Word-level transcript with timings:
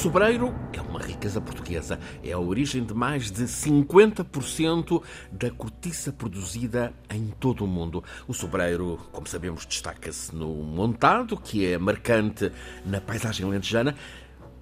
Sobreiro 0.00 0.54
é 0.72 0.80
uma 0.80 0.98
riqueza 0.98 1.42
portuguesa. 1.42 2.00
É 2.24 2.32
a 2.32 2.38
origem 2.38 2.82
de 2.82 2.94
mais 2.94 3.30
de 3.30 3.44
50% 3.44 5.02
da 5.30 5.50
cortiça 5.50 6.10
produzida 6.10 6.94
em 7.10 7.26
todo 7.38 7.66
o 7.66 7.68
mundo. 7.68 8.02
O 8.26 8.32
sobreiro, 8.32 8.98
como 9.12 9.26
sabemos, 9.26 9.66
destaca-se 9.66 10.34
no 10.34 10.48
montado, 10.54 11.36
que 11.36 11.66
é 11.66 11.76
marcante 11.76 12.50
na 12.86 12.98
paisagem 12.98 13.44
lentejana, 13.44 13.94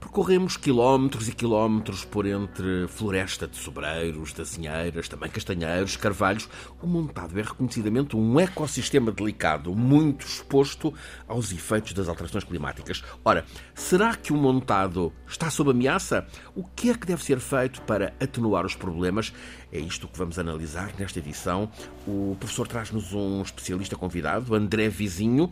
Percorremos 0.01 0.57
quilómetros 0.57 1.29
e 1.29 1.33
quilómetros 1.33 2.05
por 2.05 2.25
entre 2.25 2.87
floresta 2.87 3.49
de 3.49 3.57
sobreiros, 3.57 4.33
dacinheiras, 4.33 5.09
também 5.09 5.29
castanheiros, 5.29 5.97
carvalhos. 5.97 6.49
O 6.81 6.87
montado 6.87 7.39
é 7.39 7.43
reconhecidamente 7.43 8.17
um 8.17 8.39
ecossistema 8.39 9.11
delicado, 9.11 9.75
muito 9.75 10.25
exposto 10.25 10.95
aos 11.27 11.51
efeitos 11.51 11.93
das 11.93 12.09
alterações 12.09 12.45
climáticas. 12.45 13.03
Ora, 13.25 13.45
será 13.75 14.15
que 14.15 14.33
o 14.33 14.37
montado 14.37 15.13
está 15.27 15.51
sob 15.51 15.71
ameaça? 15.71 16.27
O 16.55 16.65
que 16.65 16.91
é 16.91 16.95
que 16.95 17.07
deve 17.07 17.23
ser 17.25 17.41
feito 17.41 17.83
para 17.83 18.15
atenuar 18.21 18.65
os 18.65 18.77
problemas? 18.77 19.33
É 19.73 19.79
isto 19.79 20.09
que 20.09 20.17
vamos 20.17 20.39
analisar 20.39 20.93
nesta 20.99 21.19
edição. 21.19 21.71
O 22.07 22.37
professor 22.39 22.67
traz-nos 22.69 23.13
um 23.13 23.43
especialista 23.43 23.97
convidado, 23.97 24.55
André 24.55 24.89
Vizinho. 24.89 25.51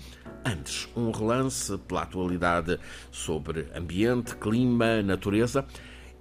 Antes, 0.49 0.89
um 0.95 1.11
relance 1.11 1.77
pela 1.89 2.03
atualidade 2.03 2.79
sobre 3.11 3.67
ambiente, 3.75 4.37
clima, 4.37 5.03
natureza. 5.03 5.67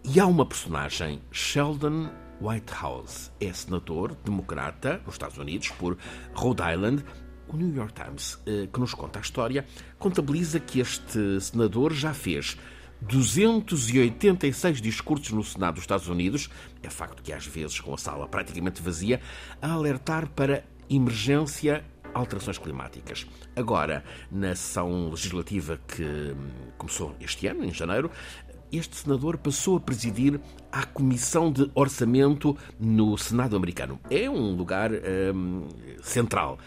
E 0.03 0.19
há 0.19 0.25
uma 0.25 0.43
personagem, 0.47 1.21
Sheldon 1.29 2.09
Whitehouse. 2.41 3.29
É 3.39 3.53
senador 3.53 4.15
democrata 4.25 4.99
nos 5.05 5.13
Estados 5.13 5.37
Unidos 5.37 5.69
por 5.69 5.95
Rhode 6.33 6.63
Island. 6.63 7.05
O 7.47 7.55
New 7.55 7.71
York 7.75 7.93
Times, 7.93 8.41
eh, 8.47 8.67
que 8.73 8.79
nos 8.79 8.95
conta 8.95 9.19
a 9.19 9.21
história, 9.21 9.63
contabiliza 9.99 10.59
que 10.59 10.79
este 10.79 11.39
senador 11.39 11.93
já 11.93 12.11
fez 12.11 12.57
286 13.01 14.81
discursos 14.81 15.29
no 15.33 15.43
Senado 15.43 15.75
dos 15.75 15.83
Estados 15.83 16.07
Unidos, 16.07 16.49
é 16.81 16.89
facto 16.89 17.21
que 17.21 17.31
às 17.31 17.45
vezes 17.45 17.79
com 17.79 17.93
a 17.93 17.97
sala 17.99 18.27
praticamente 18.27 18.81
vazia, 18.81 19.21
a 19.61 19.71
alertar 19.71 20.27
para 20.29 20.63
emergência 20.89 21.85
alterações 22.15 22.57
climáticas. 22.57 23.27
Agora, 23.55 24.03
na 24.31 24.55
sessão 24.55 25.09
legislativa 25.09 25.79
que 25.85 26.03
hum, 26.03 26.47
começou 26.77 27.13
este 27.19 27.45
ano, 27.45 27.65
em 27.65 27.73
janeiro, 27.73 28.09
este 28.71 28.95
senador 28.95 29.37
passou 29.37 29.77
a 29.77 29.79
presidir 29.79 30.39
a 30.71 30.85
Comissão 30.85 31.51
de 31.51 31.69
Orçamento 31.75 32.57
no 32.79 33.17
Senado 33.17 33.55
americano. 33.55 33.99
É 34.09 34.29
um 34.29 34.55
lugar 34.55 34.91
hum, 34.91 35.67
central. 36.01 36.57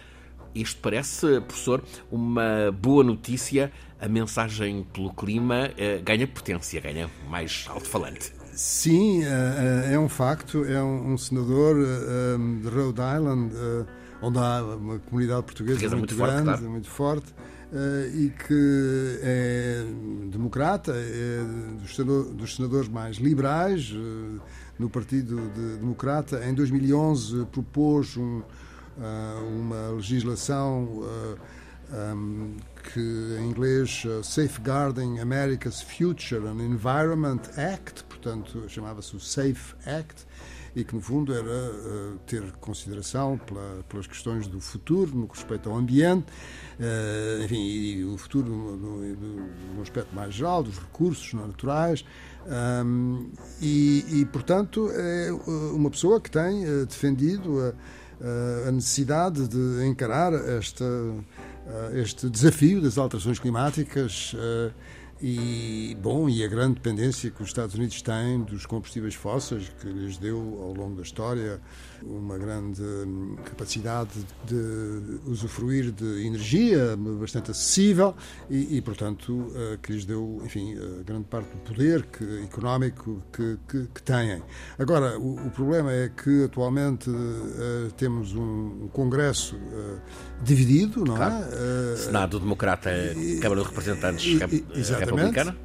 Isto 0.55 0.81
parece, 0.81 1.41
professor, 1.41 1.83
uma 2.11 2.73
boa 2.73 3.03
notícia. 3.03 3.73
A 4.01 4.09
mensagem 4.09 4.87
pelo 4.93 5.13
clima 5.13 5.71
eh, 5.77 6.01
ganha 6.05 6.27
potência, 6.27 6.81
ganha 6.81 7.11
mais 7.29 7.67
alto-falante. 7.69 8.33
Sim, 8.53 9.25
é, 9.25 9.95
é 9.95 9.99
um 9.99 10.09
facto. 10.09 10.65
É 10.65 10.83
um, 10.83 11.13
um 11.13 11.19
senador 11.19 11.77
hum, 11.77 12.61
de 12.63 12.69
Rhode 12.69 13.01
Island 13.01 13.55
onde 14.20 14.38
há 14.38 14.62
uma 14.62 14.98
comunidade 14.98 15.42
portuguesa, 15.42 15.80
portuguesa 15.80 15.97
muito, 15.97 16.14
muito, 16.14 16.27
grande, 16.27 16.44
forte, 16.44 16.58
claro. 16.58 16.70
muito 16.70 16.88
forte, 16.88 17.34
uh, 17.72 18.16
e 18.16 18.30
que 18.30 19.20
é 19.22 19.84
democrata, 20.30 20.92
é 20.94 21.44
dos, 21.80 22.34
dos 22.34 22.56
senadores 22.56 22.89
mais 22.89 23.16
liberais 23.16 23.91
uh, 23.92 24.41
no 24.78 24.89
Partido 24.89 25.50
de 25.55 25.77
Democrata. 25.78 26.44
Em 26.44 26.55
2011 26.55 27.46
propôs 27.46 28.16
um, 28.16 28.41
uh, 28.41 28.42
uma 29.48 29.90
legislação 29.90 31.02
um, 31.90 32.57
que 32.92 33.36
em 33.40 33.48
inglês 33.48 34.02
Safeguarding 34.23 35.20
America's 35.20 35.80
Future 35.80 36.46
and 36.46 36.61
Environment 36.61 37.40
Act, 37.57 38.05
portanto 38.05 38.64
chamava-se 38.68 39.17
o 39.17 39.20
SAFE 39.20 39.74
Act, 39.86 40.27
e 40.78 40.84
que, 40.84 40.94
no 40.94 41.00
fundo, 41.00 41.34
era 41.34 41.42
uh, 41.44 42.18
ter 42.24 42.52
consideração 42.61 43.36
pela, 43.36 43.84
pelas 43.89 44.06
questões 44.06 44.46
do 44.46 44.61
futuro, 44.61 45.12
no 45.12 45.27
que 45.27 45.36
respeita 45.36 45.68
ao 45.68 45.77
ambiente, 45.77 46.27
uh, 46.78 47.42
enfim, 47.42 47.61
e 47.61 48.05
o 48.05 48.16
futuro 48.16 48.48
no, 48.48 48.77
no, 48.77 49.16
no, 49.74 49.83
aspecto 49.83 50.14
mais 50.14 50.33
geral, 50.33 50.62
dos 50.62 50.78
recursos 50.78 51.34
naturais. 51.34 52.05
Um, 52.46 53.28
e, 53.61 54.20
e, 54.20 54.24
portanto, 54.27 54.89
é 54.92 55.33
uma 55.72 55.90
pessoa 55.90 56.20
que 56.20 56.30
tem 56.30 56.64
uh, 56.64 56.86
defendido 56.86 57.58
a, 57.60 58.68
a, 58.68 58.70
necessidade 58.70 59.48
de 59.48 59.84
encarar 59.84 60.33
esta, 60.33 60.84
este 61.95 62.30
desafio 62.30 62.80
das 62.80 62.98
alterações 62.98 63.39
climáticas 63.39 64.34
e, 65.20 65.96
bom, 66.01 66.29
e 66.29 66.45
a 66.45 66.48
grande 66.48 66.74
dependência 66.74 67.30
que 67.30 67.42
os 67.42 67.48
Estados 67.48 67.74
Unidos 67.74 68.01
têm 68.02 68.40
dos 68.42 68.64
combustíveis 68.67 69.14
fósseis, 69.14 69.68
que 69.80 69.89
lhes 69.89 70.17
deu 70.17 70.39
ao 70.62 70.73
longo 70.73 70.95
da 70.95 71.02
história 71.02 71.61
uma 72.03 72.39
grande 72.39 72.83
capacidade 73.45 74.11
de 74.47 75.20
usufruir 75.27 75.91
de 75.92 76.27
energia 76.27 76.97
bastante 77.20 77.51
acessível 77.51 78.14
e, 78.48 78.77
e 78.77 78.81
portanto, 78.81 79.53
eh, 79.55 79.79
que 79.83 79.92
lhes 79.92 80.05
deu, 80.05 80.41
enfim, 80.45 80.77
grande 81.05 81.25
parte 81.25 81.51
do 81.51 81.58
poder 81.58 82.07
que, 82.07 82.45
económico 82.45 83.23
que, 83.33 83.58
que, 83.69 83.87
que, 83.95 84.03
têm. 84.03 84.42
Agora, 84.79 85.19
o, 85.19 85.47
o, 85.47 85.51
problema 85.51 85.92
é 85.92 86.08
que 86.08 86.45
atualmente 86.45 87.11
uh, 87.11 87.91
temos 87.97 88.35
um, 88.35 88.89
Congresso 88.92 89.57
uh, 89.57 90.01
dividido, 90.42 91.05
não 91.05 91.14
é? 91.14 91.19
claro. 91.19 91.45
é? 91.45 91.97
Senado 91.97 92.41
Democrata, 92.41 92.91
Câmara 93.41 93.63
de 93.63 93.69
Representantes 93.69 94.25
e, 94.27 94.92
Republicana 94.95 95.57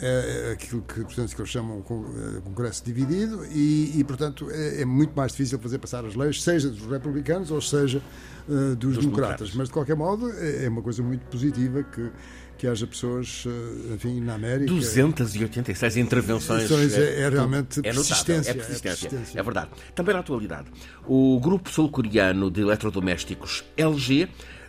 é, 0.00 0.48
é 0.48 0.52
aquilo 0.52 0.82
que, 0.82 1.00
portanto, 1.00 1.34
que 1.34 1.40
eles 1.40 1.50
chamam 1.50 1.78
de 1.78 2.40
Congresso 2.42 2.84
dividido 2.84 3.44
e, 3.46 3.92
e 3.98 4.04
portanto, 4.04 4.48
é, 4.50 4.82
é, 4.82 4.84
muito 4.84 5.14
mais 5.16 5.32
difícil 5.32 5.58
fazer 5.58 5.78
passar 5.78 6.04
as 6.04 6.14
leis, 6.14 6.42
seja 6.42 6.68
dos 6.68 6.86
republicanos 6.86 7.50
ou 7.50 7.60
seja 7.60 8.02
uh, 8.48 8.76
dos, 8.76 8.96
dos 8.96 9.04
democratas. 9.04 9.04
democratas. 9.04 9.54
Mas, 9.54 9.68
de 9.68 9.72
qualquer 9.72 9.96
modo, 9.96 10.30
é, 10.32 10.64
é, 10.64 10.68
uma 10.68 10.82
coisa 10.82 11.02
muito 11.02 11.24
positiva 11.26 11.82
que 11.82 12.10
que 12.56 12.66
haja 12.66 12.86
pessoas, 12.86 13.44
uh, 13.44 13.94
enfim, 13.94 14.20
na 14.20 14.34
América. 14.34 14.72
286 14.72 15.96
intervenções. 15.98 16.70
É, 16.70 17.20
é 17.20 17.28
realmente 17.28 17.80
é 17.80 17.82
persistência, 17.82 18.50
é 18.50 18.54
persistência, 18.54 19.06
é 19.06 19.10
persistência. 19.10 19.40
É 19.40 19.42
verdade. 19.42 19.70
Também 19.94 20.14
na 20.14 20.20
atualidade, 20.20 20.68
o 21.06 21.38
grupo 21.38 21.70
sul-coreano 21.70 22.50
de 22.50 22.62
eletrodomésticos 22.62 23.64
LG, 23.76 24.28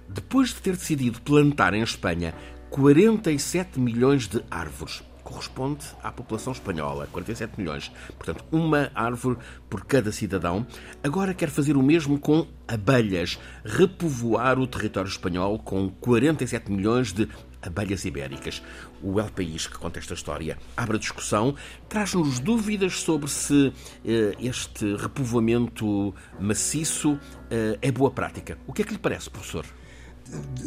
depois 0.10 0.50
de 0.50 0.56
ter 0.56 0.76
decidido 0.76 1.22
plantar 1.22 1.74
em 1.74 1.82
Espanha 1.82 2.34
47 2.70 3.80
milhões 3.80 4.28
de 4.28 4.44
árvores 4.52 5.02
corresponde 5.28 5.86
à 6.02 6.10
população 6.10 6.54
espanhola, 6.54 7.10
47 7.12 7.60
milhões. 7.60 7.92
Portanto, 8.18 8.46
uma 8.50 8.90
árvore 8.96 9.38
por 9.70 9.86
cada 9.86 10.10
cidadão. 10.10 10.66
Agora 11.04 11.34
quer 11.34 11.50
fazer 11.50 11.76
o 11.76 11.84
mesmo 11.84 12.18
com 12.18 12.48
abelhas, 12.66 13.38
repovoar 13.66 14.58
o 14.58 14.66
território 14.66 15.10
espanhol 15.10 15.60
com 15.60 15.90
47 15.90 16.72
milhões 16.72 17.12
de 17.12 17.28
abelhas 17.62 18.06
ibéricas. 18.06 18.64
O 19.04 19.20
El 19.20 19.30
País, 19.30 19.68
que 19.68 19.78
conta 19.78 20.00
esta 20.00 20.14
história, 20.14 20.58
abre 20.78 20.96
a 20.96 21.00
discussão, 21.00 21.56
traz-nos 21.90 22.40
dúvidas 22.40 23.02
sobre 23.02 23.30
se 23.30 23.74
eh, 24.06 24.34
este 24.40 24.96
repovoamento 24.96 26.16
maciço 26.40 27.20
eh, 27.52 27.78
é 27.82 27.92
boa 27.92 28.12
prática. 28.12 28.58
O 28.66 28.72
que 28.72 28.82
é 28.82 28.86
que 28.86 28.94
lhe 28.94 29.00
parece, 29.00 29.30
professor? 29.30 29.66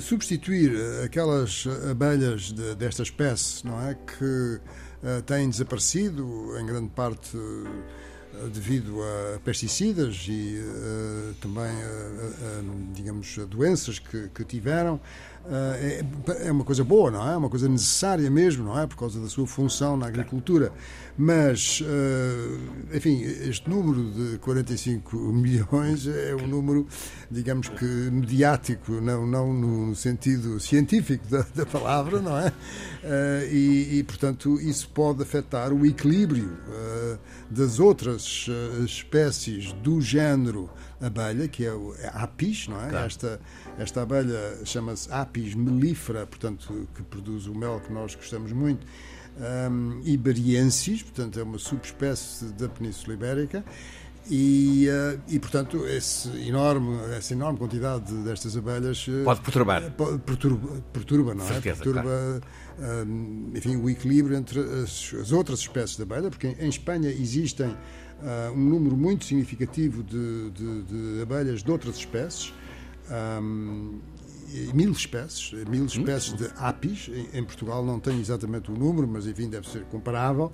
Substituir 0.01 0.73
aquelas 1.05 1.65
abelhas 1.91 2.53
de, 2.53 2.75
desta 2.75 3.03
espécie, 3.03 3.67
não 3.67 3.81
é, 3.81 3.95
que 3.95 4.25
uh, 4.25 5.23
têm 5.27 5.49
desaparecido 5.49 6.59
em 6.59 6.67
grande 6.67 6.91
parte 6.91 7.37
uh, 7.37 8.49
devido 8.53 9.01
a 9.03 9.39
pesticidas 9.41 10.27
e 10.29 10.59
uh, 10.61 11.35
também, 11.41 11.71
digamos, 12.95 13.39
a 13.39 13.45
doenças 13.45 13.99
que, 13.99 14.29
que 14.29 14.45
tiveram, 14.45 15.01
é, 15.49 16.05
é, 16.47 16.53
uma 16.53 16.65
coisa 16.65 16.85
boa, 16.85 17.11
não 17.11 17.29
é? 17.29 17.33
É 17.33 17.37
uma 17.37 17.49
coisa 17.49 17.69
necessária 17.69 18.31
mesmo, 18.31 18.65
não 18.65 18.79
é? 18.79 18.87
Por 18.87 18.97
causa 18.97 19.21
da 19.21 19.29
sua 19.29 19.47
função 19.47 19.97
na 19.97 20.07
agricultura. 20.07 20.73
Mas, 21.17 21.83
enfim, 22.95 23.21
este 23.23 23.69
número 23.69 24.11
de 24.11 24.39
45 24.39 25.17
milhões 25.33 26.07
é 26.07 26.35
um 26.35 26.47
número, 26.47 26.87
digamos 27.31 27.69
que 27.69 27.85
mediático, 27.85 28.93
não, 28.93 29.27
não 29.27 29.53
no 29.53 29.95
sentido 29.95 30.59
científico 30.61 31.27
da, 31.29 31.45
da 31.55 31.67
palavra, 31.67 32.21
não 32.21 32.39
é? 32.39 32.53
E, 33.51 33.99
e, 33.99 34.05
portanto, 34.05 34.59
isso 34.61 34.89
pode 34.91 35.23
afetar 35.23 35.73
o 35.73 35.85
equilíbrio 35.85 36.57
das 37.51 37.81
outras 37.81 38.47
espécies 38.85 39.73
do 39.73 40.01
género 40.01 40.71
abelha, 41.01 41.49
que 41.49 41.65
é 41.65 41.71
a 42.13 42.25
apis, 42.25 42.69
não 42.69 42.81
é? 42.81 43.07
Esta, 43.07 43.41
esta 43.81 44.03
abelha 44.03 44.59
chama-se 44.65 45.11
apis 45.11 45.55
mellifera, 45.55 46.27
portanto, 46.27 46.87
que 46.95 47.03
produz 47.03 47.47
o 47.47 47.55
mel 47.55 47.81
que 47.81 47.93
nós 47.93 48.15
gostamos 48.15 48.53
muito. 48.53 48.87
Um, 49.39 50.03
iberiensis, 50.05 51.03
portanto, 51.03 51.39
é 51.39 51.43
uma 51.43 51.59
subespécie 51.59 52.47
da 52.47 52.69
Península 52.69 53.15
Ibérica. 53.15 53.65
E, 54.29 54.87
uh, 54.89 55.21
e, 55.29 55.39
portanto, 55.39 55.83
enorme, 56.47 56.99
essa 57.17 57.33
enorme 57.33 57.59
quantidade 57.59 58.13
destas 58.23 58.57
abelhas. 58.57 59.09
Uh, 59.09 59.25
pode 59.25 59.41
perturbar. 59.41 59.91
Pode, 59.93 60.19
perturba, 60.19 60.83
perturba, 60.93 61.35
não 61.35 61.45
é? 61.45 61.49
Certeza, 61.49 61.83
perturba, 61.83 62.43
claro. 62.77 63.09
uh, 63.09 63.57
enfim, 63.57 63.77
o 63.77 63.89
equilíbrio 63.89 64.37
entre 64.37 64.61
as, 64.61 65.15
as, 65.21 65.33
outras 65.33 65.61
espécies 65.61 65.97
de 65.97 66.03
abelha, 66.03 66.29
porque 66.29 66.49
em, 66.49 66.69
Espanha 66.69 67.09
existem 67.09 67.75
um 68.55 68.61
número 68.61 68.95
muito 68.99 69.25
significativo 69.25 70.03
de, 70.03 70.51
de, 70.51 70.83
de 70.83 71.23
abelhas 71.23 71.63
de 71.63 71.71
outras 71.71 71.97
espécies. 71.97 72.53
Um, 73.11 74.01
mil 74.75 74.91
espécies, 74.93 75.53
mil 75.69 75.87
espécies 75.87 76.35
de 76.35 76.51
apis. 76.57 77.11
Em, 77.33 77.45
Portugal 77.45 77.85
não 77.85 78.01
tenho 78.01 78.21
exatamente 78.21 78.71
o 78.71 78.75
número, 78.75 79.07
mas 79.07 79.27
enfim, 79.27 79.49
deve 79.49 79.69
ser 79.69 79.85
comparável 79.85 80.53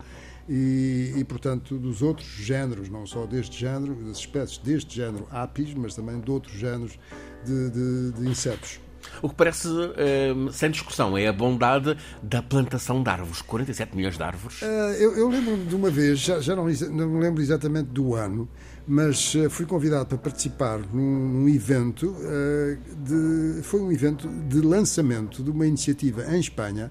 e, 0.49 1.14
e, 1.17 1.25
portanto, 1.25 1.76
dos 1.76 2.03
outros 2.03 2.29
géneros, 2.29 2.88
não 2.88 3.06
só 3.06 3.26
deste 3.26 3.58
género, 3.58 3.94
das 4.05 4.19
espécies 4.19 4.58
deste 4.58 4.94
género 4.94 5.26
Apis, 5.31 5.75
mas 5.75 5.94
também 5.94 6.20
de 6.20 6.31
outros 6.31 6.55
géneros 6.55 6.99
de, 7.44 7.70
de, 7.70 8.12
de 8.12 8.29
insetos. 8.29 8.81
O 9.23 9.29
que 9.29 9.35
parece, 9.35 9.69
eh, 9.97 10.35
sem 10.53 10.70
discussão, 10.70 11.17
é 11.17 11.29
a 11.29 11.32
bondade 11.32 11.97
da 12.23 12.43
plantação 12.43 13.03
de 13.03 13.08
árvores. 13.08 13.41
47 13.41 13.97
milhões 13.97 14.17
de 14.17 14.23
árvores. 14.23 14.61
Uh, 14.62 14.64
eu, 14.99 15.17
eu 15.17 15.29
lembro 15.29 15.56
de 15.56 15.75
uma 15.75 15.91
vez, 15.91 16.19
já, 16.19 16.41
já 16.41 16.56
não, 16.56 16.64
não 16.64 17.08
me 17.08 17.20
lembro 17.20 17.41
exatamente 17.41 17.88
do 17.91 18.14
ano, 18.14 18.49
mas 18.87 19.35
uh, 19.35 19.50
fui 19.50 19.67
convidado 19.67 20.06
para 20.06 20.19
participar 20.19 20.79
num, 20.93 21.49
evento, 21.49 22.11
uh, 22.11 22.79
de, 23.05 23.62
foi 23.62 23.81
um 23.81 23.91
evento 23.91 24.29
de 24.49 24.61
lançamento 24.61 25.43
de 25.43 25.50
uma 25.50 25.67
iniciativa 25.67 26.25
em 26.35 26.41
Espanha 26.41 26.91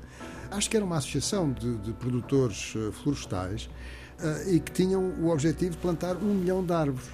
acho 0.51 0.69
que 0.69 0.77
era 0.77 0.86
uma 0.86 0.97
associação 0.97 1.51
de, 1.51 1.77
de 1.77 1.94
produtores 1.94 2.74
eh, 2.75 2.92
florestais 2.92 3.69
e 4.47 4.62
que 4.62 4.71
tinham 4.71 5.03
o 5.21 5.30
objetivo 5.30 5.71
de 5.71 5.77
plantar 5.77 6.15
um 6.15 6.33
milhão 6.33 6.63
de 6.63 6.71
árvores. 6.71 7.09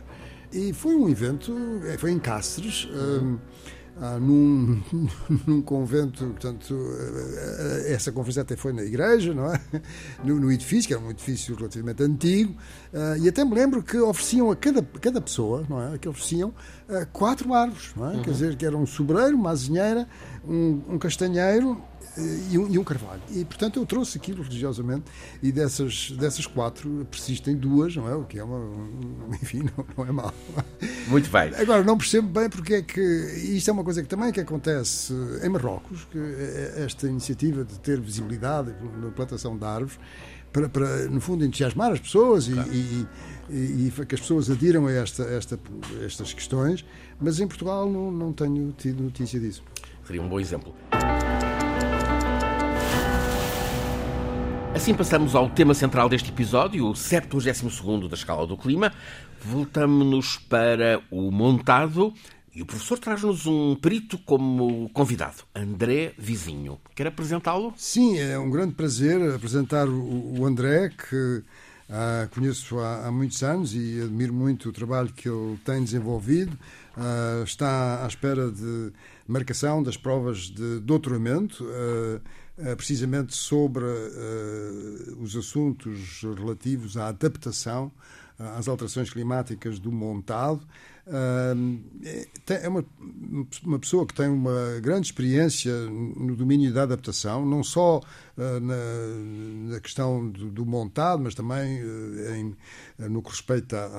E 0.53 0.73
foi 0.73 0.95
um 0.95 1.09
evento, 1.09 1.53
eh, 1.85 1.97
foi 1.97 2.11
em 2.11 2.19
Cáceres. 2.19 2.85
Uhum. 2.85 3.39
Ah, 3.99 4.17
num, 4.19 4.81
num 5.45 5.61
convento, 5.61 6.25
portanto, 6.25 6.75
essa 7.85 8.11
conferência 8.11 8.41
até 8.41 8.55
foi 8.55 8.73
na 8.73 8.83
igreja, 8.83 9.33
não 9.33 9.53
é? 9.53 9.59
No, 10.23 10.39
no 10.39 10.51
edifício, 10.51 10.87
que 10.87 10.93
era 10.93 11.03
um 11.03 11.11
edifício 11.11 11.55
relativamente 11.55 12.01
antigo, 12.01 12.55
uh, 12.93 13.17
e 13.21 13.27
até 13.27 13.43
me 13.43 13.53
lembro 13.53 13.83
que 13.83 13.97
ofereciam 13.97 14.49
a 14.49 14.55
cada, 14.55 14.81
cada 14.81 15.21
pessoa, 15.21 15.65
não 15.69 15.81
é? 15.81 15.97
Que 15.97 16.07
ofereciam 16.07 16.49
uh, 16.49 17.05
quatro 17.11 17.53
árvores, 17.53 17.91
não 17.95 18.09
é? 18.09 18.15
Uhum. 18.15 18.21
Quer 18.21 18.31
dizer, 18.31 18.55
que 18.55 18.65
era 18.65 18.77
um 18.77 18.85
sobreiro, 18.85 19.35
uma 19.35 19.51
azinheira, 19.51 20.07
um, 20.47 20.81
um 20.89 20.97
castanheiro 20.97 21.81
e 22.17 22.57
um, 22.57 22.67
e 22.69 22.77
um, 22.77 22.83
carvalho. 22.83 23.21
E, 23.29 23.45
portanto, 23.45 23.79
eu 23.79 23.85
trouxe 23.85 24.17
aquilo 24.17 24.43
religiosamente 24.43 25.05
e 25.41 25.51
dessas, 25.51 26.11
dessas 26.11 26.45
quatro 26.45 27.07
persistem 27.09 27.55
duas, 27.55 27.95
não 27.95 28.07
é? 28.09 28.15
O 28.15 28.23
que 28.25 28.37
é 28.37 28.43
uma. 28.43 28.59
Enfim, 29.41 29.63
não, 29.77 29.85
não 29.97 30.05
é 30.05 30.11
mal. 30.11 30.33
Muito 31.07 31.29
bem. 31.29 31.53
Agora, 31.55 31.83
não 31.83 31.97
percebo 31.97 32.27
bem 32.27 32.49
porque 32.49 32.75
é 32.75 32.81
que. 32.81 33.01
Isto 33.01 33.69
é 33.69 33.73
uma 33.73 33.83
coisa 33.83 34.01
que 34.01 34.09
também 34.09 34.31
que 34.31 34.39
acontece 34.39 35.13
em 35.41 35.49
Marrocos, 35.49 36.05
que 36.11 36.17
é, 36.17 36.73
é 36.77 36.83
esta 36.83 37.07
iniciativa 37.07 37.63
de 37.63 37.79
ter 37.79 37.99
visibilidade 37.99 38.73
na 39.01 39.09
plantação 39.11 39.57
de 39.57 39.65
árvores. 39.65 39.97
Para, 40.51 40.67
para, 40.67 41.07
no 41.07 41.21
fundo, 41.21 41.45
entusiasmar 41.45 41.93
as 41.93 41.99
pessoas 42.01 42.49
e, 42.49 42.51
claro. 42.51 42.73
e, 42.73 43.07
e, 43.49 43.87
e, 43.87 44.05
que 44.05 44.15
as 44.15 44.19
pessoas 44.19 44.49
adiram 44.49 44.85
a 44.85 44.91
esta, 44.91 45.23
esta, 45.23 45.57
estas 46.05 46.33
questões, 46.33 46.83
mas 47.21 47.39
em 47.39 47.47
Portugal 47.47 47.89
não, 47.89 48.11
não 48.11 48.33
tenho 48.33 48.73
tido 48.77 49.01
notícia 49.01 49.39
disso. 49.39 49.63
Seria 50.05 50.21
um 50.21 50.27
bom 50.27 50.41
exemplo. 50.41 50.75
Assim 54.81 54.95
passamos 54.95 55.35
ao 55.35 55.47
tema 55.47 55.75
central 55.75 56.09
deste 56.09 56.31
episódio, 56.31 56.87
o 56.87 56.95
72 56.95 58.09
da 58.09 58.15
escala 58.15 58.47
do 58.47 58.57
clima. 58.57 58.91
Voltamos-nos 59.39 60.39
para 60.39 60.99
o 61.11 61.29
montado 61.29 62.11
e 62.51 62.63
o 62.63 62.65
professor 62.65 62.97
traz-nos 62.97 63.45
um 63.45 63.75
perito 63.75 64.17
como 64.17 64.89
convidado, 64.89 65.43
André 65.53 66.15
Vizinho. 66.17 66.79
Quer 66.95 67.05
apresentá-lo? 67.05 67.75
Sim, 67.77 68.17
é 68.17 68.39
um 68.39 68.49
grande 68.49 68.73
prazer 68.73 69.21
apresentar 69.35 69.87
o, 69.87 70.43
André, 70.47 70.89
que 70.89 71.43
ah, 71.87 72.27
conheço 72.31 72.79
há, 72.79 73.05
há, 73.05 73.11
muitos 73.11 73.43
anos 73.43 73.75
e 73.75 74.01
admiro 74.01 74.33
muito 74.33 74.69
o 74.69 74.71
trabalho 74.71 75.13
que 75.13 75.29
ele 75.29 75.59
tem 75.63 75.83
desenvolvido. 75.83 76.57
Ah, 76.97 77.43
está 77.45 78.03
à 78.03 78.07
espera 78.07 78.49
de 78.49 78.91
marcação 79.27 79.83
das 79.83 79.95
provas 79.95 80.49
de 80.49 80.79
doutoramento. 80.79 81.63
Ah, 81.69 82.19
precisamente 82.75 83.35
sobre 83.35 83.83
uh, 83.83 85.21
os 85.21 85.35
assuntos 85.35 86.21
relativos 86.37 86.97
à 86.97 87.07
adaptação 87.07 87.91
uh, 88.39 88.57
às 88.57 88.67
alterações 88.67 89.09
climáticas 89.09 89.79
do 89.79 89.91
montado. 89.91 90.61
É 92.47 92.69
uma, 92.69 92.85
uma 93.65 93.79
pessoa 93.79 94.05
que 94.05 94.13
tem 94.13 94.29
uma 94.29 94.79
grande 94.81 95.07
experiência 95.07 95.73
no 95.89 96.35
domínio 96.35 96.71
da 96.71 96.83
adaptação, 96.83 97.43
não 97.43 97.63
só 97.63 98.01
na, 98.37 99.73
na 99.73 99.79
questão 99.79 100.29
do, 100.29 100.49
do, 100.49 100.65
montado, 100.65 101.21
mas 101.21 101.35
também 101.35 101.79
em, 102.33 102.55
no 103.09 103.21
que 103.21 103.29
respeita 103.29 103.89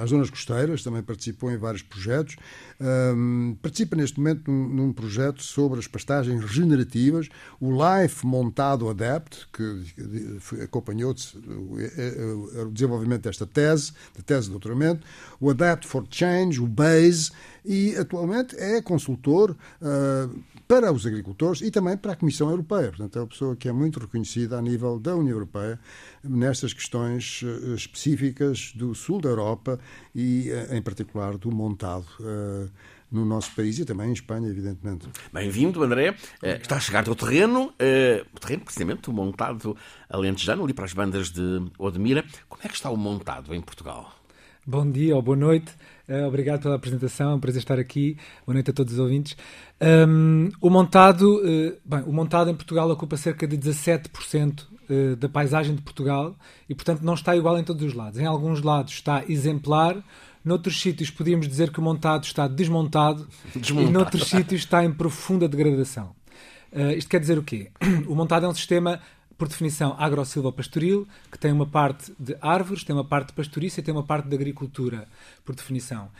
às 0.00 0.10
zonas 0.10 0.30
costeiras, 0.30 0.82
também 0.82 1.02
participou 1.02 1.50
em 1.50 1.56
vários 1.56 1.82
projetos. 1.82 2.36
Um, 2.80 3.56
participa 3.60 3.96
neste 3.96 4.18
momento 4.18 4.50
num, 4.50 4.68
num, 4.68 4.92
projeto 4.92 5.42
sobre 5.42 5.78
as 5.78 5.86
pastagens 5.86 6.42
regenerativas, 6.42 7.28
o 7.60 7.70
Life 7.70 8.24
Montado 8.26 8.88
Adapt, 8.88 9.48
que 9.52 10.62
acompanhou 10.62 11.12
o 11.12 12.70
desenvolvimento 12.70 13.22
desta 13.22 13.46
tese, 13.46 13.92
da 14.16 14.22
tese 14.22 14.46
de 14.46 14.50
doutoramento, 14.52 15.06
o 15.38 15.50
Adapt 15.50 15.86
for 15.86 16.06
Change, 16.10 16.60
o 16.60 16.66
BASE, 16.66 17.30
e 17.64 17.94
atualmente 17.96 18.56
é 18.56 18.80
consultor 18.80 19.50
uh, 19.50 20.40
para 20.70 20.92
os 20.92 21.04
agricultores 21.04 21.62
e 21.62 21.70
também 21.72 21.96
para 21.96 22.12
a 22.12 22.16
Comissão 22.16 22.48
Europeia. 22.48 22.90
Portanto, 22.90 23.18
é 23.18 23.22
uma 23.22 23.26
pessoa 23.26 23.56
que 23.56 23.68
é 23.68 23.72
muito 23.72 23.98
reconhecida 23.98 24.56
a 24.56 24.62
nível 24.62 25.00
da 25.00 25.16
União 25.16 25.34
Europeia 25.34 25.80
nestas 26.22 26.72
questões 26.72 27.42
uh, 27.42 27.74
específicas 27.74 28.72
do 28.76 28.94
sul 28.94 29.20
da 29.20 29.30
Europa 29.30 29.80
e, 30.14 30.48
uh, 30.48 30.72
em 30.72 30.80
particular, 30.80 31.36
do 31.36 31.50
montado 31.50 32.06
no 33.10 33.24
nosso 33.24 33.52
país 33.56 33.80
e 33.80 33.84
também 33.84 34.10
em 34.10 34.12
Espanha, 34.12 34.48
evidentemente. 34.48 35.08
Bem-vindo, 35.32 35.82
André. 35.82 36.14
Está 36.40 36.76
a 36.76 36.80
chegar 36.80 37.08
ao 37.08 37.16
terreno, 37.16 37.74
o 38.32 38.38
terreno 38.38 38.62
precisamente 38.62 39.10
o 39.10 39.12
montado 39.12 39.76
alentejano, 40.08 40.62
ali 40.62 40.72
para 40.72 40.84
as 40.84 40.92
bandas 40.92 41.30
de 41.32 41.64
Odmira. 41.76 42.24
Como 42.48 42.62
é 42.62 42.68
que 42.68 42.74
está 42.74 42.88
o 42.90 42.96
montado 42.96 43.52
em 43.52 43.60
Portugal? 43.60 44.19
Bom 44.66 44.90
dia 44.90 45.16
ou 45.16 45.22
boa 45.22 45.36
noite. 45.36 45.72
Uh, 46.06 46.26
obrigado 46.26 46.60
pela 46.60 46.74
apresentação, 46.74 47.30
é 47.30 47.34
um 47.34 47.40
prazer 47.40 47.60
estar 47.60 47.78
aqui. 47.78 48.18
Boa 48.44 48.52
noite 48.52 48.70
a 48.70 48.74
todos 48.74 48.92
os 48.92 48.98
ouvintes. 48.98 49.34
Um, 49.80 50.50
o 50.60 50.68
montado, 50.68 51.38
uh, 51.38 51.78
bem, 51.82 52.02
o 52.06 52.12
montado 52.12 52.50
em 52.50 52.54
Portugal 52.54 52.90
ocupa 52.90 53.16
cerca 53.16 53.46
de 53.46 53.56
17% 53.56 54.60
uh, 54.60 54.66
eh, 54.90 55.16
da 55.16 55.30
paisagem 55.30 55.74
de 55.74 55.80
Portugal 55.80 56.36
e, 56.68 56.74
portanto, 56.74 57.00
não 57.00 57.14
está 57.14 57.34
igual 57.34 57.58
em 57.58 57.64
todos 57.64 57.82
os 57.82 57.94
lados. 57.94 58.20
Em 58.20 58.26
alguns 58.26 58.60
lados 58.60 58.92
está 58.92 59.24
exemplar, 59.26 59.96
noutros 60.44 60.78
sítios 60.78 61.10
podíamos 61.10 61.48
dizer 61.48 61.70
que 61.72 61.80
o 61.80 61.82
montado 61.82 62.24
está 62.24 62.46
desmontado, 62.46 63.26
desmontado. 63.56 63.90
e 63.90 63.92
noutros 63.92 64.28
sítios 64.28 64.60
está 64.60 64.84
em 64.84 64.92
profunda 64.92 65.48
degradação. 65.48 66.14
isto 66.96 67.08
quer 67.08 67.20
dizer 67.20 67.38
o 67.38 67.42
quê? 67.42 67.70
O 68.06 68.14
montado 68.14 68.44
é 68.44 68.48
um 68.48 68.54
sistema 68.54 69.00
por 69.40 69.48
definição, 69.48 69.96
agro-silvopastoril, 69.98 71.08
que 71.32 71.38
tem 71.38 71.50
uma 71.50 71.64
parte 71.64 72.12
de 72.18 72.36
árvores, 72.42 72.84
tem 72.84 72.94
uma 72.94 73.06
parte 73.06 73.28
de 73.28 73.32
pastorícia 73.32 73.80
e 73.80 73.82
tem 73.82 73.94
uma 73.94 74.02
parte 74.02 74.28
de 74.28 74.34
agricultura, 74.34 75.08
por 75.46 75.54
definição. 75.54 76.10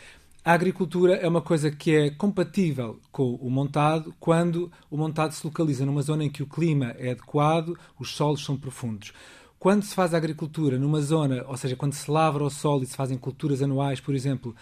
A 0.42 0.54
agricultura 0.54 1.16
é 1.16 1.28
uma 1.28 1.42
coisa 1.42 1.70
que 1.70 1.94
é 1.94 2.08
compatível 2.08 2.98
com 3.12 3.34
o 3.34 3.50
montado 3.50 4.14
quando 4.18 4.72
o 4.90 4.96
montado 4.96 5.34
se 5.34 5.46
localiza 5.46 5.84
numa 5.84 6.00
zona 6.00 6.24
em 6.24 6.30
que 6.30 6.42
o 6.42 6.46
clima 6.46 6.94
é 6.98 7.10
adequado, 7.10 7.76
os 7.98 8.16
solos 8.16 8.42
são 8.42 8.56
profundos. 8.56 9.12
Quando 9.58 9.82
se 9.82 9.94
faz 9.94 10.14
a 10.14 10.16
agricultura 10.16 10.78
numa 10.78 11.02
zona, 11.02 11.44
ou 11.46 11.58
seja, 11.58 11.76
quando 11.76 11.92
se 11.92 12.10
lavra 12.10 12.42
o 12.42 12.48
solo 12.48 12.84
e 12.84 12.86
se 12.86 12.96
fazem 12.96 13.18
culturas 13.18 13.60
anuais, 13.60 14.00
por 14.00 14.14
exemplo, 14.14 14.56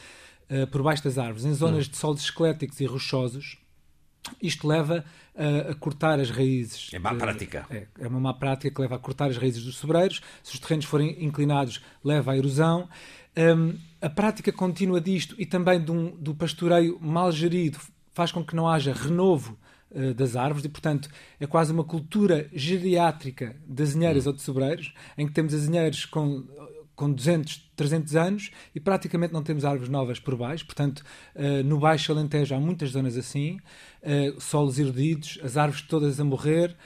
uh, 0.50 0.66
por 0.66 0.82
baixo 0.82 1.04
das 1.04 1.16
árvores, 1.16 1.44
em 1.44 1.54
zonas 1.54 1.86
hum. 1.86 1.90
de 1.92 1.96
solos 1.96 2.22
esqueléticos 2.22 2.80
e 2.80 2.86
rochosos, 2.86 3.56
isto 4.42 4.66
leva 4.66 5.04
a, 5.36 5.70
a, 5.70 5.74
cortar 5.74 6.20
as 6.20 6.30
raízes. 6.30 6.90
É 6.92 6.98
má 6.98 7.14
prática. 7.14 7.66
É, 7.70 7.86
é, 7.98 8.08
uma 8.08 8.20
má 8.20 8.34
prática 8.34 8.74
que 8.74 8.80
leva 8.80 8.96
a 8.96 8.98
cortar 8.98 9.30
as 9.30 9.36
raízes 9.36 9.64
dos 9.64 9.76
sobreiros. 9.76 10.20
Se 10.42 10.54
os 10.54 10.60
terrenos 10.60 10.84
forem 10.84 11.24
inclinados, 11.24 11.82
leva 12.04 12.32
à 12.32 12.36
erosão. 12.36 12.88
Um, 13.36 13.78
a 14.00 14.10
prática 14.10 14.52
contínua 14.52 15.00
disto 15.00 15.34
e 15.38 15.46
também 15.46 15.78
um, 15.88 16.10
do 16.16 16.34
pastoreio 16.34 16.98
mal 17.00 17.30
gerido 17.30 17.78
faz 18.12 18.32
com 18.32 18.44
que 18.44 18.56
não 18.56 18.66
haja 18.66 18.92
renovo 18.92 19.56
uh, 19.90 20.12
das 20.12 20.34
árvores 20.34 20.64
e, 20.64 20.68
portanto, 20.68 21.08
é 21.38 21.46
quase 21.46 21.72
uma 21.72 21.84
cultura 21.84 22.48
geriátrica 22.52 23.54
de 23.66 23.82
azinheiras 23.82 24.26
hum. 24.26 24.30
ou 24.30 24.34
de 24.34 24.42
sobreiros, 24.42 24.92
em 25.16 25.26
que 25.26 25.32
temos 25.32 25.54
azinheiros 25.54 26.04
com 26.04 26.44
com 26.98 27.12
200, 27.12 27.70
300 27.76 28.16
anos 28.16 28.50
e 28.74 28.80
praticamente 28.80 29.32
não 29.32 29.40
temos 29.40 29.64
árvores 29.64 29.88
novas 29.88 30.18
por 30.18 30.34
baixo. 30.34 30.66
Portanto, 30.66 31.04
uh, 31.36 31.62
no 31.64 31.78
Baixo 31.78 32.10
Alentejo 32.10 32.56
há 32.56 32.58
muitas 32.58 32.90
zonas 32.90 33.16
assim, 33.16 33.60
uh, 34.02 34.40
solos 34.40 34.80
erodidos, 34.80 35.38
as 35.44 35.56
árvores 35.56 35.82
todas 35.82 36.18
a 36.18 36.24
morrer. 36.24 36.76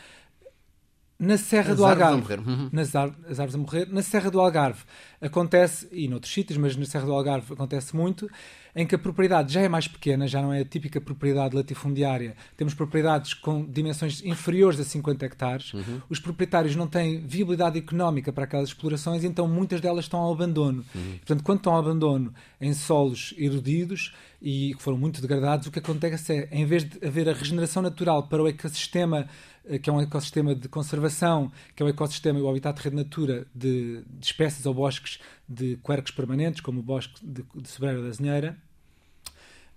na 1.18 1.38
Serra 1.38 1.70
as 1.70 1.78
do 1.78 1.86
Algarve, 1.86 2.34
uhum. 2.34 2.68
nas 2.70 2.94
ar 2.94 3.08
as 3.26 3.40
árvores 3.40 3.54
a 3.54 3.58
morrer, 3.58 3.88
na 3.90 4.02
Serra 4.02 4.30
do 4.30 4.38
Algarve 4.38 4.84
acontece, 5.18 5.88
e 5.90 6.06
noutros 6.08 6.30
sítios, 6.30 6.58
mas 6.58 6.76
na 6.76 6.84
Serra 6.84 7.06
do 7.06 7.12
Algarve 7.12 7.54
acontece 7.54 7.96
muito, 7.96 8.28
em 8.74 8.86
que 8.86 8.94
a 8.94 8.98
propriedade 8.98 9.52
já 9.52 9.60
é 9.60 9.68
mais 9.68 9.86
pequena, 9.86 10.26
já 10.26 10.40
não 10.40 10.52
é 10.52 10.60
a 10.60 10.64
típica 10.64 11.00
propriedade 11.00 11.54
latifundiária. 11.54 12.34
Temos 12.56 12.72
propriedades 12.72 13.34
com 13.34 13.64
dimensões 13.64 14.22
inferiores 14.24 14.80
a 14.80 14.84
50 14.84 15.26
hectares. 15.26 15.74
Uhum. 15.74 16.00
Os 16.08 16.18
proprietários 16.18 16.74
não 16.74 16.86
têm 16.86 17.20
viabilidade 17.20 17.78
económica 17.78 18.32
para 18.32 18.44
aquelas 18.44 18.70
explorações, 18.70 19.24
então 19.24 19.46
muitas 19.46 19.80
delas 19.80 20.06
estão 20.06 20.20
ao 20.20 20.32
abandono. 20.32 20.84
Uhum. 20.94 21.18
Portanto, 21.18 21.42
quando 21.44 21.58
estão 21.58 21.74
ao 21.74 21.80
abandono 21.80 22.32
em 22.60 22.72
solos 22.72 23.34
erodidos 23.36 24.14
e 24.42 24.74
que 24.74 24.82
foram 24.82 24.98
muito 24.98 25.22
degradados, 25.22 25.68
o 25.68 25.70
que 25.70 25.78
acontece 25.78 26.32
é, 26.32 26.48
em 26.50 26.66
vez 26.66 26.82
de 26.82 27.06
haver 27.06 27.28
a 27.28 27.32
regeneração 27.32 27.80
natural 27.80 28.26
para 28.26 28.42
o 28.42 28.48
ecossistema 28.48 29.28
eh, 29.64 29.78
que 29.78 29.88
é 29.88 29.92
um 29.92 30.00
ecossistema 30.00 30.52
de 30.52 30.68
conservação, 30.68 31.52
que 31.76 31.82
é 31.82 31.86
o 31.86 31.88
ecossistema 31.88 32.40
e 32.40 32.42
o 32.42 32.48
habitat 32.48 32.76
de 32.76 32.82
rede 32.82 32.96
natura 32.96 33.46
de, 33.54 34.02
de 34.04 34.26
espécies 34.26 34.66
ou 34.66 34.74
bosques 34.74 35.20
de 35.48 35.76
quercos 35.76 36.10
permanentes, 36.10 36.60
como 36.60 36.80
o 36.80 36.82
bosque 36.82 37.24
de, 37.24 37.44
de 37.54 37.68
Sobreira 37.68 38.02
da 38.02 38.10
Zinheira, 38.10 38.58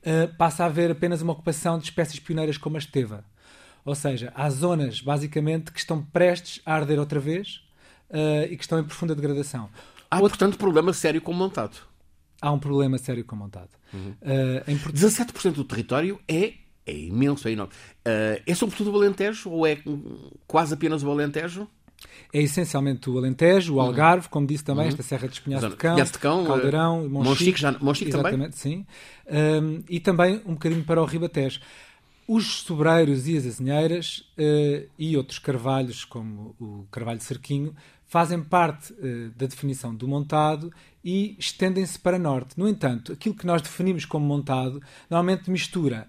uh, 0.02 0.36
passa 0.36 0.64
a 0.64 0.66
haver 0.66 0.90
apenas 0.90 1.22
uma 1.22 1.34
ocupação 1.34 1.78
de 1.78 1.86
espécies 1.86 2.20
pioneiras 2.20 2.58
como 2.58 2.76
a 2.76 2.80
esteva. 2.80 3.24
Ou 3.84 3.94
seja, 3.94 4.34
há 4.36 4.50
zonas, 4.50 5.00
basicamente, 5.00 5.72
que 5.72 5.80
estão 5.80 6.02
prestes 6.02 6.60
a 6.66 6.74
arder 6.74 7.00
outra 7.00 7.20
vez 7.20 7.62
uh, 8.10 8.46
e 8.50 8.58
que 8.58 8.64
estão 8.64 8.80
em 8.80 8.84
profunda 8.84 9.14
degradação. 9.14 9.70
Há, 10.10 10.16
Outro... 10.16 10.30
portanto, 10.30 10.58
problema 10.58 10.92
sério 10.92 11.22
com 11.22 11.32
o 11.32 11.36
montado. 11.36 11.78
Há 12.42 12.52
um 12.52 12.60
problema 12.60 12.98
sério 12.98 13.24
com 13.24 13.36
o 13.36 13.40
montado. 13.40 13.70
Uhum. 13.94 14.14
Uh, 14.22 14.72
em... 14.72 14.78
17% 14.78 15.54
do 15.54 15.64
território 15.64 16.20
é 16.28 16.54
é 16.86 16.96
imenso, 16.96 17.48
é 17.48 17.52
enorme. 17.52 17.74
Uh, 17.74 18.42
é 18.46 18.54
sobretudo 18.54 18.92
o 18.92 18.96
Alentejo 18.96 19.50
ou 19.50 19.66
é 19.66 19.80
quase 20.46 20.76
apenas 20.76 21.04
o 21.04 21.10
Alentejo? 21.10 21.68
É 22.32 22.42
essencialmente 22.42 23.10
o 23.10 23.18
Alentejo, 23.18 23.74
o 23.74 23.76
uhum. 23.78 23.82
Algarve, 23.82 24.30
como 24.30 24.46
disse 24.46 24.64
também, 24.64 24.84
uhum. 24.84 24.90
esta 24.90 25.02
Serra 25.02 25.28
de 25.28 25.34
Espinhaço 25.34 25.70
de 25.70 25.76
Cão, 25.76 25.96
de 25.96 26.12
Cão 26.20 26.46
Caldeirão, 26.46 27.06
uh, 27.06 27.10
Monchique, 27.10 27.62
Monchique 27.82 28.10
exatamente, 28.12 28.62
também. 28.62 28.86
sim. 28.86 28.86
Um, 29.28 29.84
e 29.90 30.00
também 30.00 30.42
um 30.46 30.54
bocadinho 30.54 30.84
para 30.84 31.02
o 31.02 31.06
Ribatejo. 31.06 31.60
Os 32.28 32.62
sobreiros 32.62 33.28
e 33.28 33.38
as 33.38 33.46
azinheiras 33.46 34.24
uh, 34.38 34.88
e 34.98 35.16
outros 35.18 35.40
carvalhos, 35.40 36.04
como 36.06 36.56
o 36.60 36.86
carvalho 36.92 37.22
cerquinho, 37.22 37.74
fazem 38.08 38.42
parte 38.44 38.94
uh, 38.94 39.30
da 39.36 39.46
definição 39.46 39.94
do 39.94 40.08
montado 40.08 40.72
e 41.04 41.36
estendem-se 41.40 42.00
para 42.00 42.18
norte. 42.18 42.58
No 42.58 42.68
entanto, 42.68 43.12
aquilo 43.12 43.36
que 43.36 43.46
nós 43.46 43.62
definimos 43.62 44.06
como 44.06 44.26
montado 44.26 44.82
normalmente 45.10 45.50
mistura 45.50 46.08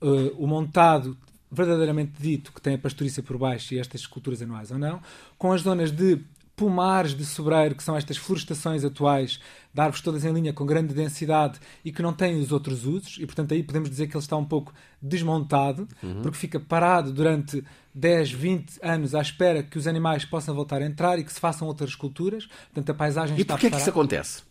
uh, 0.00 0.42
o 0.42 0.46
montado 0.46 1.16
verdadeiramente 1.50 2.20
dito, 2.20 2.52
que 2.52 2.60
tem 2.60 2.74
a 2.74 2.78
pastorícia 2.78 3.22
por 3.22 3.38
baixo 3.38 3.74
e 3.74 3.78
estas 3.78 4.06
culturas 4.06 4.42
anuais 4.42 4.70
ou 4.70 4.78
não, 4.78 5.00
com 5.38 5.52
as 5.52 5.62
zonas 5.62 5.90
de 5.92 6.20
pomares 6.56 7.14
de 7.14 7.24
sobreiro, 7.24 7.74
que 7.74 7.82
são 7.82 7.94
estas 7.94 8.16
florestações 8.16 8.82
atuais 8.82 9.38
de 9.72 9.80
árvores 9.80 10.00
todas 10.00 10.24
em 10.24 10.32
linha 10.32 10.54
com 10.54 10.64
grande 10.64 10.94
densidade 10.94 11.60
e 11.84 11.92
que 11.92 12.00
não 12.00 12.14
têm 12.14 12.40
os 12.40 12.50
outros 12.50 12.86
usos, 12.86 13.18
e 13.20 13.26
portanto 13.26 13.52
aí 13.52 13.62
podemos 13.62 13.90
dizer 13.90 14.06
que 14.06 14.16
ele 14.16 14.24
está 14.24 14.36
um 14.36 14.44
pouco 14.44 14.72
desmontado, 15.00 15.86
uhum. 16.02 16.22
porque 16.22 16.38
fica 16.38 16.58
parado 16.58 17.12
durante 17.12 17.62
10, 17.94 18.32
20 18.32 18.78
anos 18.82 19.14
à 19.14 19.20
espera 19.20 19.62
que 19.62 19.76
os 19.76 19.86
animais 19.86 20.24
possam 20.24 20.54
voltar 20.54 20.80
a 20.80 20.86
entrar 20.86 21.18
e 21.18 21.24
que 21.24 21.32
se 21.32 21.38
façam 21.38 21.68
outras 21.68 21.94
culturas. 21.94 22.46
Portanto, 22.46 22.90
a 22.90 22.94
paisagem 22.94 23.36
e 23.36 23.42
está 23.42 23.52
E 23.52 23.56
porquê 23.56 23.66
é 23.66 23.70
que 23.70 23.76
isso 23.76 23.90
acontece? 23.90 24.42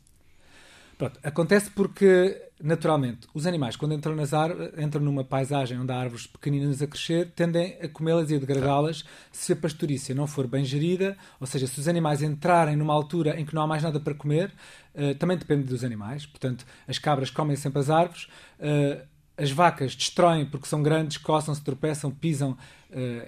Pronto, 0.97 1.19
acontece 1.23 1.69
porque, 1.71 2.41
naturalmente, 2.63 3.27
os 3.33 3.45
animais, 3.45 3.75
quando 3.75 3.93
entram, 3.93 4.15
nas 4.15 4.31
entram 4.77 5.01
numa 5.01 5.25
paisagem 5.25 5.77
onde 5.77 5.91
há 5.91 5.97
árvores 5.97 6.25
pequeninas 6.25 6.81
a 6.81 6.87
crescer, 6.87 7.31
tendem 7.35 7.77
a 7.81 7.89
comê-las 7.89 8.31
e 8.31 8.35
a 8.35 8.39
degradá-las 8.39 9.03
se 9.29 9.51
a 9.51 9.55
pastorícia 9.57 10.15
não 10.15 10.25
for 10.25 10.47
bem 10.47 10.63
gerida, 10.63 11.17
ou 11.37 11.45
seja, 11.45 11.67
se 11.67 11.77
os 11.79 11.87
animais 11.89 12.21
entrarem 12.21 12.77
numa 12.77 12.93
altura 12.93 13.37
em 13.37 13.45
que 13.45 13.53
não 13.53 13.61
há 13.61 13.67
mais 13.67 13.83
nada 13.83 13.99
para 13.99 14.13
comer, 14.13 14.53
uh, 14.93 15.13
também 15.15 15.37
depende 15.37 15.63
dos 15.63 15.83
animais. 15.83 16.25
Portanto, 16.25 16.65
as 16.87 16.97
cabras 16.97 17.29
comem 17.29 17.57
sempre 17.57 17.79
as 17.79 17.89
árvores, 17.89 18.29
uh, 18.59 19.05
as 19.37 19.51
vacas 19.51 19.95
destroem 19.95 20.45
porque 20.45 20.65
são 20.65 20.81
grandes, 20.81 21.17
coçam-se, 21.17 21.61
tropeçam, 21.61 22.09
pisam, 22.09 22.51
uh, 22.51 22.57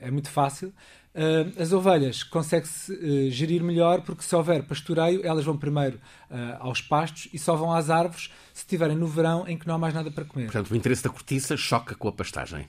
é 0.02 0.10
muito 0.10 0.30
fácil. 0.30 0.74
Uh, 1.18 1.60
as 1.60 1.74
ovelhas 1.74 2.22
consegue-se 2.22 2.94
uh, 2.94 3.32
gerir 3.32 3.64
melhor 3.64 4.02
porque 4.02 4.22
se 4.22 4.36
houver 4.36 4.62
pastoreio, 4.62 5.26
elas 5.26 5.44
vão 5.44 5.58
primeiro 5.58 5.98
uh, 6.30 6.58
aos 6.60 6.80
pastos 6.80 7.28
e 7.34 7.40
só 7.40 7.56
vão 7.56 7.74
às 7.74 7.90
árvores 7.90 8.30
se 8.54 8.62
estiverem 8.62 8.96
no 8.96 9.08
verão 9.08 9.48
em 9.48 9.58
que 9.58 9.66
não 9.66 9.74
há 9.74 9.78
mais 9.80 9.96
nada 9.96 10.12
para 10.12 10.24
comer. 10.24 10.46
Portanto, 10.46 10.70
o 10.70 10.76
interesse 10.76 11.04
da 11.04 11.10
cortiça 11.10 11.58
choca 11.58 11.96
com 11.96 12.08
a 12.08 12.12
pastagem. 12.12 12.68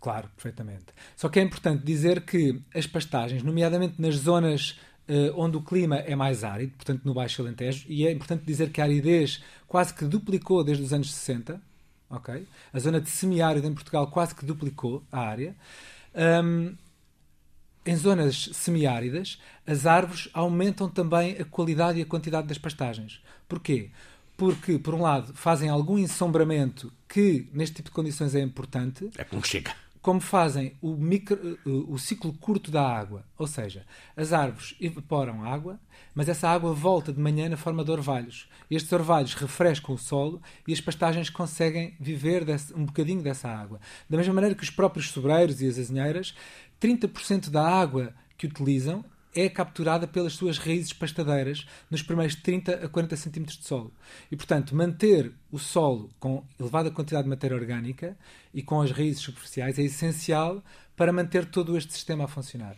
Claro, 0.00 0.28
perfeitamente. 0.34 0.86
Só 1.14 1.28
que 1.28 1.38
é 1.38 1.42
importante 1.42 1.84
dizer 1.84 2.22
que 2.22 2.60
as 2.74 2.84
pastagens, 2.84 3.44
nomeadamente 3.44 4.00
nas 4.02 4.16
zonas 4.16 4.76
onde 5.34 5.56
o 5.56 5.62
clima 5.62 5.96
é 5.96 6.14
mais 6.14 6.44
árido, 6.44 6.72
portanto 6.72 7.02
no 7.02 7.14
Baixo 7.14 7.40
Alentejo, 7.40 7.86
e 7.88 8.06
é 8.06 8.12
importante 8.12 8.44
dizer 8.44 8.70
que 8.70 8.78
a 8.78 8.84
aridez 8.84 9.42
quase 9.66 9.94
que 9.94 10.04
duplicou 10.04 10.62
desde 10.62 10.84
os 10.84 10.92
anos 10.92 11.10
60, 11.14 11.58
ok? 12.10 12.46
A 12.74 12.78
zona 12.78 13.00
de 13.00 13.08
semiárido 13.08 13.66
em 13.66 13.72
Portugal 13.72 14.08
quase 14.08 14.34
que 14.34 14.44
duplicou 14.44 15.02
a 15.10 15.20
área. 15.20 15.56
Um, 16.14 16.76
em 17.88 17.96
zonas 17.96 18.50
semiáridas, 18.52 19.40
as 19.66 19.86
árvores 19.86 20.28
aumentam 20.34 20.90
também 20.90 21.38
a 21.40 21.44
qualidade 21.46 21.98
e 21.98 22.02
a 22.02 22.04
quantidade 22.04 22.46
das 22.46 22.58
pastagens. 22.58 23.22
Porquê? 23.48 23.88
Porque, 24.36 24.78
por 24.78 24.92
um 24.94 25.00
lado, 25.00 25.32
fazem 25.32 25.70
algum 25.70 25.96
ensombramento 25.96 26.92
que, 27.08 27.48
neste 27.50 27.76
tipo 27.76 27.88
de 27.88 27.94
condições, 27.94 28.34
é 28.34 28.42
importante. 28.42 29.08
É 29.16 29.24
como 29.24 29.42
chega. 29.42 29.74
Como 30.02 30.20
fazem 30.20 30.74
o, 30.82 30.96
micro, 30.96 31.58
o 31.64 31.98
ciclo 31.98 32.34
curto 32.34 32.70
da 32.70 32.86
água. 32.86 33.24
Ou 33.38 33.46
seja, 33.46 33.86
as 34.14 34.34
árvores 34.34 34.76
evaporam 34.78 35.42
água, 35.42 35.80
mas 36.14 36.28
essa 36.28 36.48
água 36.48 36.74
volta 36.74 37.10
de 37.10 37.18
manhã 37.18 37.48
na 37.48 37.56
forma 37.56 37.82
de 37.82 37.90
orvalhos. 37.90 38.48
Estes 38.70 38.92
orvalhos 38.92 39.34
refrescam 39.34 39.94
o 39.94 39.98
solo 39.98 40.42
e 40.66 40.74
as 40.74 40.80
pastagens 40.80 41.30
conseguem 41.30 41.96
viver 41.98 42.44
desse, 42.44 42.74
um 42.74 42.84
bocadinho 42.84 43.22
dessa 43.22 43.48
água. 43.48 43.80
Da 44.10 44.16
mesma 44.16 44.34
maneira 44.34 44.54
que 44.54 44.62
os 44.62 44.70
próprios 44.70 45.10
sobreiros 45.10 45.62
e 45.62 45.66
as 45.66 45.78
azinheiras 45.78 46.34
30% 46.80 47.50
da 47.50 47.66
água 47.66 48.14
que 48.36 48.46
utilizam 48.46 49.04
é 49.34 49.48
capturada 49.48 50.06
pelas 50.06 50.32
suas 50.32 50.58
raízes 50.58 50.92
pastadeiras 50.92 51.66
nos 51.90 52.02
primeiros 52.02 52.34
30 52.34 52.86
a 52.86 52.88
40 52.88 53.16
centímetros 53.16 53.58
de 53.58 53.66
solo. 53.66 53.92
E, 54.30 54.36
portanto, 54.36 54.74
manter 54.74 55.32
o 55.50 55.58
solo 55.58 56.10
com 56.18 56.44
elevada 56.58 56.90
quantidade 56.90 57.24
de 57.24 57.30
matéria 57.30 57.56
orgânica 57.56 58.16
e 58.52 58.62
com 58.62 58.80
as 58.80 58.90
raízes 58.90 59.20
superficiais 59.20 59.78
é 59.78 59.82
essencial 59.82 60.62
para 60.96 61.12
manter 61.12 61.46
todo 61.46 61.76
este 61.76 61.92
sistema 61.92 62.24
a 62.24 62.28
funcionar. 62.28 62.76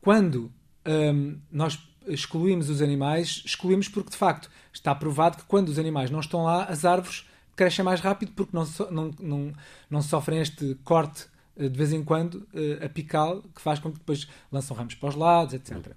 Quando 0.00 0.50
hum, 0.86 1.38
nós 1.50 1.78
excluímos 2.06 2.68
os 2.68 2.82
animais, 2.82 3.42
excluímos 3.44 3.88
porque, 3.88 4.10
de 4.10 4.16
facto, 4.16 4.50
está 4.72 4.94
provado 4.94 5.38
que 5.38 5.44
quando 5.44 5.68
os 5.68 5.78
animais 5.78 6.10
não 6.10 6.20
estão 6.20 6.42
lá, 6.42 6.64
as 6.64 6.84
árvores 6.84 7.26
crescem 7.56 7.84
mais 7.84 8.00
rápido 8.00 8.32
porque 8.32 8.54
não, 8.54 8.66
não, 8.90 9.10
não, 9.20 9.52
não 9.88 10.02
sofrem 10.02 10.40
este 10.40 10.76
corte 10.84 11.26
de 11.56 11.76
vez 11.76 11.92
em 11.92 12.02
quando, 12.02 12.46
eh, 12.52 12.84
apical, 12.84 13.42
que 13.54 13.60
faz 13.60 13.78
com 13.78 13.92
que 13.92 13.98
depois 13.98 14.28
lançam 14.50 14.76
ramos 14.76 14.94
para 14.94 15.08
os 15.08 15.14
lados, 15.14 15.54
etc. 15.54 15.92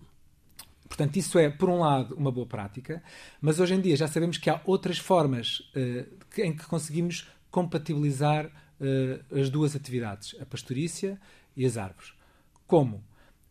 Portanto, 0.88 1.18
isso 1.18 1.38
é, 1.38 1.50
por 1.50 1.70
um 1.70 1.80
lado, 1.80 2.16
uma 2.16 2.32
boa 2.32 2.46
prática, 2.46 3.04
mas 3.42 3.60
hoje 3.60 3.74
em 3.74 3.82
dia 3.82 3.96
já 3.96 4.08
sabemos 4.08 4.38
que 4.38 4.50
há 4.50 4.62
outras 4.66 4.98
formas 4.98 5.60
uh, 5.76 6.42
em 6.42 6.56
que 6.56 6.66
conseguimos 6.66 7.28
compatibilizar 7.52 8.52
as 9.32 9.50
duas 9.50 9.76
atividades, 9.76 10.36
a 10.40 10.46
pastorícia 10.46 11.20
e 11.56 11.66
as 11.66 11.78
árvores. 11.78 12.14
Como? 12.68 13.04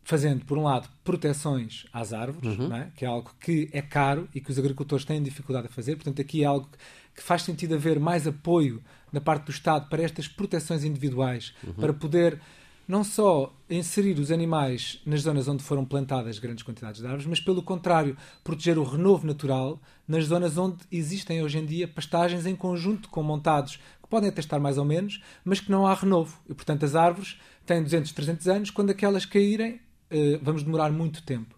Fazendo, 0.04 0.44
por 0.44 0.56
um 0.56 0.62
lado, 0.62 0.88
proteções 1.02 1.84
às 1.92 2.12
árvores, 2.12 2.56
uhum. 2.56 2.72
é? 2.72 2.92
que 2.94 3.04
é 3.04 3.08
algo 3.08 3.34
que 3.40 3.68
é 3.72 3.82
caro 3.82 4.28
e 4.32 4.40
que 4.40 4.52
os 4.52 4.58
agricultores 4.58 5.04
têm 5.04 5.20
dificuldade 5.20 5.66
a 5.66 5.70
fazer. 5.70 5.96
Portanto, 5.96 6.20
aqui 6.20 6.44
é 6.44 6.46
algo 6.46 6.68
que 7.16 7.22
faz 7.22 7.42
sentido 7.42 7.74
haver 7.74 7.98
mais 7.98 8.26
apoio 8.26 8.82
da 9.12 9.20
parte 9.20 9.46
do 9.46 9.50
Estado 9.50 9.88
para 9.88 10.02
estas 10.02 10.28
proteções 10.28 10.84
individuais, 10.84 11.54
uhum. 11.64 11.72
para 11.74 11.92
poder 11.92 12.40
não 12.86 13.02
só 13.02 13.52
inserir 13.68 14.18
os 14.20 14.30
animais 14.30 15.00
nas 15.04 15.22
zonas 15.22 15.48
onde 15.48 15.62
foram 15.62 15.84
plantadas 15.84 16.38
grandes 16.38 16.62
quantidades 16.62 17.00
de 17.00 17.06
árvores, 17.06 17.26
mas 17.26 17.40
pelo 17.40 17.62
contrário, 17.62 18.16
proteger 18.44 18.78
o 18.78 18.84
renovo 18.84 19.26
natural 19.26 19.80
nas 20.06 20.26
zonas 20.26 20.56
onde 20.56 20.76
existem 20.92 21.42
hoje 21.42 21.58
em 21.58 21.66
dia 21.66 21.88
pastagens 21.88 22.46
em 22.46 22.54
conjunto 22.54 23.08
com 23.08 23.22
montados 23.22 23.80
que 24.00 24.08
podem 24.08 24.28
até 24.28 24.40
estar 24.40 24.60
mais 24.60 24.78
ou 24.78 24.84
menos, 24.84 25.20
mas 25.44 25.58
que 25.58 25.70
não 25.70 25.84
há 25.84 25.94
renovo. 25.94 26.38
E 26.48 26.54
portanto 26.54 26.84
as 26.84 26.94
árvores 26.94 27.40
têm 27.64 27.82
200, 27.82 28.12
300 28.12 28.48
anos, 28.48 28.70
quando 28.70 28.90
aquelas 28.90 29.26
caírem, 29.26 29.80
eh, 30.08 30.38
vamos 30.40 30.62
demorar 30.62 30.92
muito 30.92 31.24
tempo. 31.24 31.56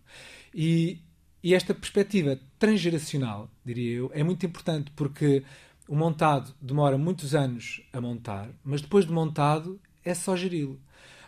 E, 0.55 0.99
e 1.43 1.55
esta 1.55 1.75
perspectiva 1.75 2.39
transgeracional, 2.59 3.51
diria 3.65 3.97
eu, 3.99 4.11
é 4.15 4.23
muito 4.23 4.45
importante 4.45 4.91
porque 4.97 5.45
o 5.89 5.95
montado 5.97 6.53
demora 6.61 6.99
muitos 6.99 7.35
anos 7.35 7.81
a 7.93 8.01
montar, 8.01 8.51
mas 8.65 8.81
depois 8.81 9.07
de 9.07 9.13
montado 9.13 9.81
é 10.05 10.15
só 10.15 10.37
geri-lo. 10.37 10.81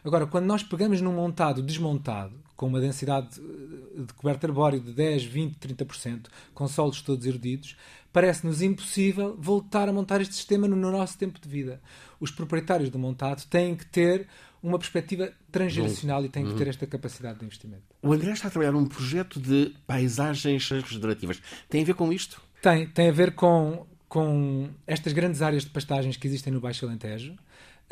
Agora, 0.05 0.27
quando 0.27 0.47
nós 0.47 0.63
pegamos 0.63 1.01
num 1.01 1.13
montado 1.13 1.63
desmontado, 1.63 2.35
com 2.57 2.67
uma 2.67 2.81
densidade 2.81 3.41
eh, 3.41 4.03
de 4.03 4.13
coberto 4.13 4.47
arbóreo 4.47 4.81
de 4.81 4.93
10, 4.93 5.25
20, 5.25 5.57
30%, 5.57 6.27
com 6.53 6.69
solos 6.69 7.01
todos 7.01 7.25
erudidos, 7.25 7.77
parece-nos 8.13 8.63
impossível 8.63 9.37
voltar 9.39 9.89
a 9.89 9.93
montar 9.93 10.21
este 10.21 10.35
sistema 10.35 10.67
no 10.67 10.77
nosso 10.77 11.17
tempo 11.17 11.41
de 11.41 11.49
vida. 11.49 11.81
Os 12.19 12.31
proprietários 12.31 12.91
do 12.91 12.99
montado 12.99 13.45
têm 13.47 13.75
que 13.75 13.87
ter 13.87 14.27
uma 14.63 14.79
perspectiva 14.79 15.33
transgeracional 15.51 16.25
e 16.25 16.29
têm 16.29 16.45
que 16.45 16.55
ter 16.55 16.69
esta 16.69 16.87
capacidade 16.87 17.39
de 17.39 17.45
investimento. 17.45 17.83
O 18.03 18.13
André 18.13 18.33
está 18.33 18.49
a 18.49 18.51
trabalhar 18.51 18.73
num 18.73 18.87
projeto 18.87 19.41
de 19.41 19.75
paisagens 19.87 20.69
regenerativas. 20.69 21.41
Tem 21.69 21.83
a 21.83 21.85
ver 21.85 21.95
com 21.95 22.13
isto? 22.13 22.43
Tem, 22.61 22.87
tem 22.87 23.09
a 23.09 23.13
ver 23.13 23.35
com, 23.35 23.87
com 24.09 24.69
estas 24.87 25.13
grandes 25.13 25.41
áreas 25.41 25.65
de 25.65 25.71
pastagens 25.71 26.17
que 26.17 26.27
existem 26.27 26.53
no 26.53 26.61
Baixo 26.61 26.85
Alentejo. 26.85 27.35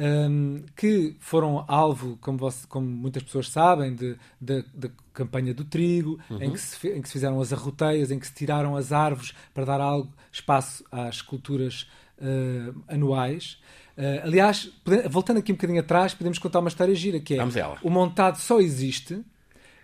Um, 0.00 0.62
que 0.76 1.16
foram 1.18 1.64
alvo, 1.66 2.16
como, 2.20 2.38
você, 2.38 2.64
como, 2.68 2.86
muitas 2.86 3.20
pessoas 3.20 3.50
sabem, 3.50 3.96
da 4.40 4.90
campanha 5.12 5.52
do 5.52 5.64
trigo, 5.64 6.20
uhum. 6.30 6.40
em, 6.40 6.52
que 6.52 6.60
se, 6.60 6.88
em, 6.88 7.02
que 7.02 7.08
se, 7.08 7.14
fizeram 7.14 7.40
as 7.40 7.52
arroteias, 7.52 8.12
em 8.12 8.18
que 8.18 8.26
se 8.28 8.32
tiraram 8.32 8.76
as 8.76 8.92
árvores 8.92 9.34
para 9.52 9.64
dar 9.64 9.80
algo, 9.80 10.08
espaço 10.30 10.84
às 10.92 11.20
culturas 11.20 11.88
uh, 12.18 12.80
anuais. 12.86 13.58
Uh, 13.96 14.22
aliás, 14.22 14.70
voltando 15.10 15.38
aqui 15.38 15.50
um 15.50 15.56
bocadinho 15.56 15.80
atrás, 15.80 16.14
podemos 16.14 16.38
contar 16.38 16.60
uma 16.60 16.68
história 16.68 16.94
gira, 16.94 17.18
que 17.18 17.34
é 17.34 17.38
o 17.82 17.90
montado 17.90 18.38
só 18.38 18.60
existe 18.60 19.20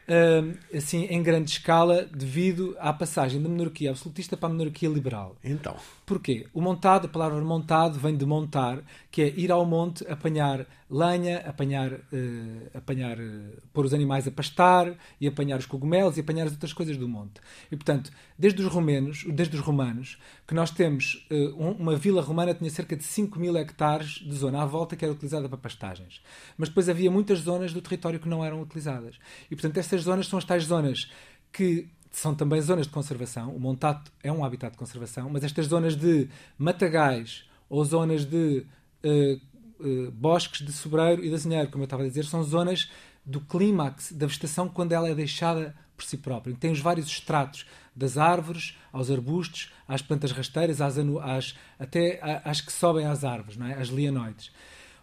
Uh, 0.06 0.54
assim, 0.76 1.04
em 1.04 1.22
grande 1.22 1.50
escala 1.50 2.04
devido 2.04 2.76
à 2.78 2.92
passagem 2.92 3.42
da 3.42 3.48
monarquia 3.48 3.90
absolutista 3.90 4.36
para 4.36 4.50
a 4.50 4.52
monarquia 4.52 4.88
liberal. 4.88 5.34
Então. 5.42 5.76
Porquê? 6.04 6.46
O 6.52 6.60
montado, 6.60 7.06
a 7.06 7.08
palavra 7.08 7.40
montado 7.40 7.98
vem 7.98 8.14
de 8.14 8.26
montar, 8.26 8.82
que 9.10 9.22
é 9.22 9.28
ir 9.28 9.50
ao 9.50 9.64
monte 9.64 10.06
apanhar 10.06 10.66
lenha, 10.90 11.38
apanhar, 11.38 11.92
uh, 11.92 12.70
apanhar 12.74 13.18
uh, 13.18 13.62
pôr 13.72 13.86
os 13.86 13.94
animais 13.94 14.28
a 14.28 14.30
pastar 14.30 14.94
e 15.20 15.26
apanhar 15.26 15.58
os 15.58 15.66
cogumelos 15.66 16.16
e 16.16 16.20
apanhar 16.20 16.46
as 16.46 16.52
outras 16.52 16.72
coisas 16.72 16.96
do 16.96 17.08
monte. 17.08 17.40
E 17.70 17.76
portanto, 17.76 18.12
desde 18.38 18.62
os 18.62 18.68
romanos, 18.68 19.24
desde 19.28 19.56
os 19.56 19.62
romanos, 19.62 20.18
que 20.46 20.54
nós 20.54 20.70
temos 20.70 21.26
uh, 21.30 21.60
um, 21.60 21.72
uma 21.72 21.96
vila 21.96 22.20
romana 22.20 22.54
tinha 22.54 22.70
cerca 22.70 22.94
de 22.94 23.02
5 23.02 23.38
mil 23.38 23.56
hectares 23.56 24.22
de 24.24 24.34
zona 24.34 24.62
à 24.62 24.66
volta 24.66 24.94
que 24.94 25.04
era 25.04 25.12
utilizada 25.12 25.48
para 25.48 25.58
pastagens. 25.58 26.22
Mas 26.56 26.68
depois 26.68 26.88
havia 26.88 27.10
muitas 27.10 27.40
zonas 27.40 27.72
do 27.72 27.80
território 27.80 28.20
que 28.20 28.28
não 28.28 28.44
eram 28.44 28.60
utilizadas. 28.60 29.18
E 29.50 29.56
portanto, 29.56 29.78
estas 29.94 30.02
zonas 30.02 30.26
são 30.26 30.38
as 30.38 30.44
tais 30.44 30.64
zonas 30.64 31.10
que 31.52 31.88
são 32.10 32.34
também 32.34 32.60
zonas 32.60 32.86
de 32.86 32.92
conservação. 32.92 33.54
O 33.54 33.60
Montato 33.60 34.10
é 34.22 34.32
um 34.32 34.44
habitat 34.44 34.72
de 34.72 34.78
conservação, 34.78 35.30
mas 35.30 35.44
estas 35.44 35.66
zonas 35.66 35.96
de 35.96 36.28
matagais 36.58 37.44
ou 37.68 37.84
zonas 37.84 38.24
de 38.24 38.66
uh, 39.04 39.86
uh, 39.86 40.10
bosques 40.10 40.64
de 40.64 40.72
sobreiro 40.72 41.24
e 41.24 41.28
de 41.28 41.34
azinheiro, 41.34 41.70
como 41.70 41.82
eu 41.82 41.86
estava 41.86 42.02
a 42.02 42.06
dizer, 42.06 42.24
são 42.24 42.42
zonas 42.42 42.90
do 43.24 43.40
clímax 43.40 44.12
da 44.12 44.26
vegetação 44.26 44.68
quando 44.68 44.92
ela 44.92 45.08
é 45.08 45.14
deixada 45.14 45.74
por 45.96 46.04
si 46.04 46.18
própria. 46.18 46.54
Tem 46.56 46.72
os 46.72 46.80
vários 46.80 47.06
estratos, 47.06 47.66
das 47.96 48.18
árvores 48.18 48.76
aos 48.92 49.08
arbustos, 49.08 49.72
às 49.86 50.02
plantas 50.02 50.32
rasteiras, 50.32 50.80
às, 50.80 50.96
às 50.98 51.54
até 51.78 52.18
às 52.44 52.60
que 52.60 52.72
sobem 52.72 53.06
às 53.06 53.22
árvores, 53.22 53.56
não 53.56 53.66
é? 53.66 53.74
às 53.74 53.88
lianoides. 53.88 54.50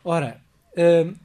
Ora, 0.04 0.42
uh, 0.74 1.16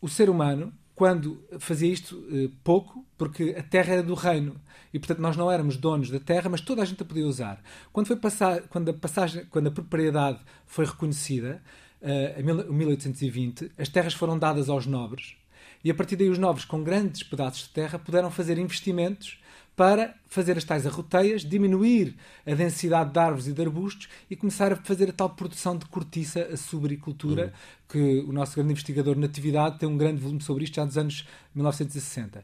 o 0.00 0.08
ser 0.08 0.28
humano 0.28 0.72
quando 0.96 1.44
fazia 1.58 1.92
isto 1.92 2.26
eh, 2.32 2.48
pouco, 2.64 3.04
porque 3.18 3.54
a 3.56 3.62
terra 3.62 3.92
era 3.92 4.02
do 4.02 4.14
reino 4.14 4.56
e 4.94 4.98
portanto 4.98 5.18
nós 5.18 5.36
não 5.36 5.52
éramos 5.52 5.76
donos 5.76 6.08
da 6.08 6.18
terra, 6.18 6.48
mas 6.48 6.62
toda 6.62 6.80
a 6.80 6.84
gente 6.86 7.02
a 7.02 7.04
podia 7.04 7.26
usar. 7.26 7.62
Quando 7.92 8.06
foi 8.06 8.16
passar, 8.16 8.62
quando 8.62 8.90
a 8.90 8.94
passagem, 8.94 9.44
quando 9.50 9.66
a 9.66 9.70
propriedade 9.70 10.40
foi 10.64 10.86
reconhecida, 10.86 11.62
eh, 12.00 12.40
em 12.40 12.42
1820, 12.42 13.70
as 13.76 13.90
terras 13.90 14.14
foram 14.14 14.38
dadas 14.38 14.70
aos 14.70 14.86
nobres 14.86 15.36
e 15.84 15.90
a 15.90 15.94
partir 15.94 16.16
daí 16.16 16.30
os 16.30 16.38
nobres 16.38 16.64
com 16.64 16.82
grandes 16.82 17.22
pedaços 17.22 17.68
de 17.68 17.74
terra 17.74 17.98
puderam 17.98 18.30
fazer 18.30 18.56
investimentos 18.56 19.38
para 19.76 20.14
fazer 20.26 20.56
as 20.56 20.64
tais 20.64 20.86
arroteias, 20.86 21.42
diminuir 21.42 22.16
a 22.46 22.54
densidade 22.54 23.12
de 23.12 23.18
árvores 23.18 23.46
e 23.46 23.52
de 23.52 23.60
arbustos 23.60 24.08
e 24.28 24.34
começar 24.34 24.72
a 24.72 24.76
fazer 24.76 25.10
a 25.10 25.12
tal 25.12 25.30
produção 25.30 25.76
de 25.76 25.84
cortiça, 25.86 26.40
a 26.50 26.56
subagricultura, 26.56 27.44
uhum. 27.44 27.52
que 27.88 28.20
o 28.26 28.32
nosso 28.32 28.56
grande 28.56 28.72
investigador 28.72 29.16
Natividade 29.16 29.78
tem 29.78 29.88
um 29.88 29.96
grande 29.96 30.20
volume 30.20 30.40
sobre 30.40 30.64
isto 30.64 30.76
já 30.76 30.84
dos 30.84 30.96
anos 30.96 31.28
1960. 31.54 32.42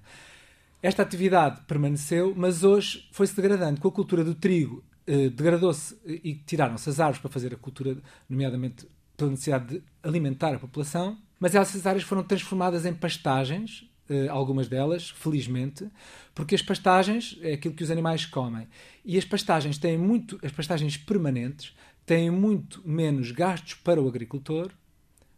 Esta 0.82 1.02
atividade 1.02 1.62
permaneceu, 1.66 2.34
mas 2.36 2.62
hoje 2.62 3.08
foi-se 3.12 3.34
degradando. 3.34 3.80
Com 3.80 3.88
a 3.88 3.92
cultura 3.92 4.22
do 4.22 4.34
trigo, 4.34 4.84
eh, 5.06 5.30
degradou-se 5.30 5.96
e 6.06 6.34
tiraram-se 6.34 6.88
as 6.90 7.00
árvores 7.00 7.20
para 7.20 7.30
fazer 7.30 7.54
a 7.54 7.56
cultura, 7.56 7.96
nomeadamente 8.28 8.86
pela 9.16 9.30
necessidade 9.30 9.66
de 9.68 9.82
alimentar 10.02 10.54
a 10.54 10.58
população, 10.58 11.16
mas 11.38 11.54
essas 11.54 11.86
áreas 11.86 12.04
foram 12.04 12.22
transformadas 12.22 12.84
em 12.84 12.92
pastagens, 12.92 13.84
eh, 13.84 13.91
algumas 14.30 14.68
delas, 14.68 15.10
felizmente, 15.10 15.88
porque 16.34 16.54
as 16.54 16.62
pastagens 16.62 17.38
é 17.40 17.54
aquilo 17.54 17.74
que 17.74 17.82
os 17.82 17.90
animais 17.90 18.26
comem. 18.26 18.68
E 19.04 19.16
as 19.16 19.24
pastagens 19.24 19.78
têm 19.78 19.96
muito, 19.96 20.38
as 20.44 20.52
pastagens 20.52 20.96
permanentes 20.96 21.74
têm 22.04 22.30
muito 22.30 22.82
menos 22.84 23.30
gastos 23.30 23.74
para 23.74 24.02
o 24.02 24.08
agricultor 24.08 24.70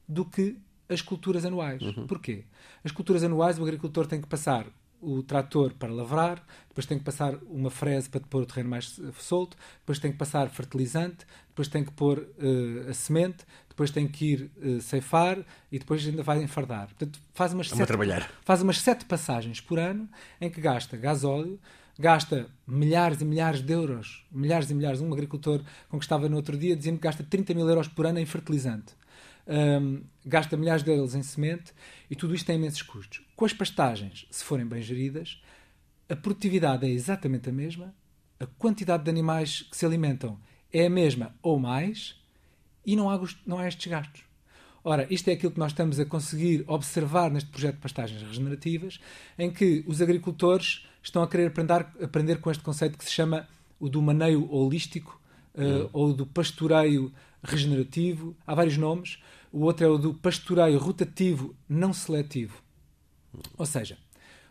do 0.09 0.25
que 0.25 0.57
as 0.89 1.01
culturas 1.01 1.45
anuais. 1.45 1.83
Uhum. 1.83 2.07
Porquê? 2.07 2.45
As 2.83 2.93
culturas 2.93 3.23
anuais 3.23 3.59
o 3.59 3.63
agricultor 3.63 4.07
tem 4.07 4.21
que 4.21 4.27
passar 4.27 4.67
o 5.01 5.23
trator 5.23 5.75
para 5.75 5.93
lavrar, 5.93 6.45
depois 6.69 6.87
tem 6.87 6.99
que 6.99 7.05
passar 7.05 7.35
uma 7.47 7.71
frese 7.71 8.09
para 8.09 8.21
pôr 8.21 8.43
o 8.43 8.47
terreno 8.47 8.71
mais 8.71 8.99
solto, 9.19 9.57
depois 9.81 9.99
tem 9.99 10.11
que 10.11 10.17
passar 10.17 10.49
fertilizante, 10.49 11.27
depois 11.49 11.69
tem 11.69 11.85
que 11.85 11.93
pôr 11.93 12.21
uh, 12.21 12.91
a 12.91 12.95
semente, 12.95 13.45
depois 13.75 13.91
tem 13.91 14.07
que 14.07 14.33
ir 14.33 14.51
uh, 14.57 14.81
ceifar 14.81 15.39
e 15.71 15.79
depois 15.79 16.07
ainda 16.07 16.23
vai 16.23 16.43
enfardar. 16.43 16.87
Portanto, 16.87 17.21
faz 17.35 17.53
umas, 17.53 17.69
sete, 17.69 17.93
faz 18.43 18.63
umas 18.63 18.81
sete 18.81 19.05
passagens 19.05 19.61
por 19.61 19.79
ano 19.79 20.09
em 20.41 20.49
que 20.49 20.61
gasta 20.61 20.97
gasóleo, 20.97 21.59
gasta 21.99 22.49
milhares 22.67 23.21
e 23.21 23.25
milhares 23.25 23.61
de 23.61 23.73
euros, 23.73 24.25
milhares 24.31 24.71
e 24.71 24.75
milhares. 24.75 25.01
Um 25.01 25.13
agricultor 25.13 25.61
com 25.89 25.99
que 25.99 26.05
estava 26.05 26.29
no 26.29 26.37
outro 26.37 26.57
dia 26.57 26.77
dizia-me 26.77 26.99
que 26.99 27.05
gasta 27.05 27.23
30 27.23 27.53
mil 27.55 27.69
euros 27.69 27.89
por 27.89 28.07
ano 28.07 28.19
em 28.19 28.27
fertilizante 28.27 28.95
um, 29.47 30.03
gasta 30.25 30.57
milhares 30.57 30.83
de 30.83 30.91
euros 30.91 31.15
em 31.15 31.23
semente 31.23 31.73
e 32.11 32.17
tudo 32.17 32.35
isto 32.35 32.47
tem 32.47 32.57
imensos 32.57 32.83
custos. 32.83 33.23
Com 33.37 33.45
as 33.45 33.53
pastagens, 33.53 34.27
se 34.31 34.45
forem 34.45 34.67
bem 34.67 34.83
geridas, 34.83 35.43
a 36.09 36.17
produtividade 36.17 36.87
é 36.87 36.91
exatamente 36.91 37.49
a 37.49 37.53
mesma, 37.53 37.95
a 38.39 38.47
quantidade 38.47 39.05
de 39.05 39.11
animais 39.11 39.63
que 39.63 39.77
se 39.77 39.87
alimentam 39.87 40.39
é 40.73 40.87
a 40.87 40.91
mesma 40.91 41.35
ou 41.43 41.59
mais 41.59 42.21
e 42.85 42.97
não 42.97 43.11
há, 43.11 43.21
não 43.47 43.59
há 43.59 43.69
estes 43.69 43.91
gastos. 43.91 44.23
Ora, 44.83 45.07
isto 45.11 45.29
é 45.29 45.33
aquilo 45.33 45.51
que 45.51 45.59
nós 45.59 45.73
estamos 45.73 45.99
a 45.99 46.05
conseguir 46.05 46.63
observar 46.67 47.31
neste 47.31 47.49
projeto 47.49 47.77
de 47.77 47.81
pastagens 47.81 48.21
regenerativas, 48.21 49.01
em 49.39 49.51
que 49.51 49.83
os 49.87 50.03
agricultores 50.03 50.87
estão 51.03 51.23
a 51.23 51.29
querer 51.29 51.47
aprender, 51.47 51.87
aprender 52.03 52.41
com 52.41 52.51
este 52.51 52.63
conceito 52.63 52.99
que 52.99 53.05
se 53.05 53.11
chama 53.11 53.49
o 53.81 53.89
do 53.89 54.03
maneio 54.03 54.51
holístico 54.53 55.19
uh, 55.55 55.89
ou 55.93 56.13
do 56.13 56.27
pastoreio 56.27 57.11
regenerativo. 57.43 58.37
Há 58.47 58.55
vários 58.55 58.77
nomes, 58.77 59.19
o 59.51 59.61
outro 59.61 59.87
é 59.87 59.89
o 59.89 59.97
do 59.97 60.13
pastoreio 60.13 60.79
rotativo 60.79 61.57
não 61.67 61.93
seletivo. 61.93 62.63
Ou 63.57 63.65
seja, 63.65 63.97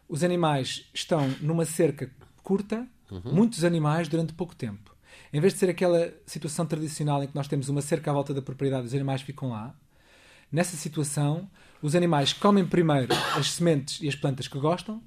os 0.10 0.24
animais 0.24 0.90
estão 0.94 1.30
numa 1.42 1.66
cerca 1.66 2.10
curta, 2.42 2.88
uhum. 3.10 3.34
muitos 3.34 3.64
animais 3.64 4.08
durante 4.08 4.34
pouco 4.34 4.56
tempo. 4.56 4.93
Em 5.34 5.42
vez 5.42 5.54
de 5.54 5.60
ser 5.60 5.70
aquela 5.70 6.14
situação 6.26 6.66
tradicional 6.66 7.24
em 7.24 7.28
que 7.28 7.36
nós 7.36 7.48
temos 7.48 7.68
uma 7.68 7.82
cerca 7.82 8.12
à 8.12 8.14
volta 8.14 8.34
da 8.34 8.42
propriedade, 8.42 8.86
os 8.86 8.94
animais 8.94 9.22
ficam 9.22 9.50
lá. 9.50 9.76
Nessa 10.52 10.78
situação, 10.78 11.50
os 11.82 11.96
animais 11.96 12.32
comem 12.32 12.66
primeiro 12.66 13.12
as 13.36 13.52
sementes 13.54 14.00
e 14.02 14.08
as 14.08 14.16
plantas 14.16 14.48
que 14.48 14.60
gostam, 14.60 15.02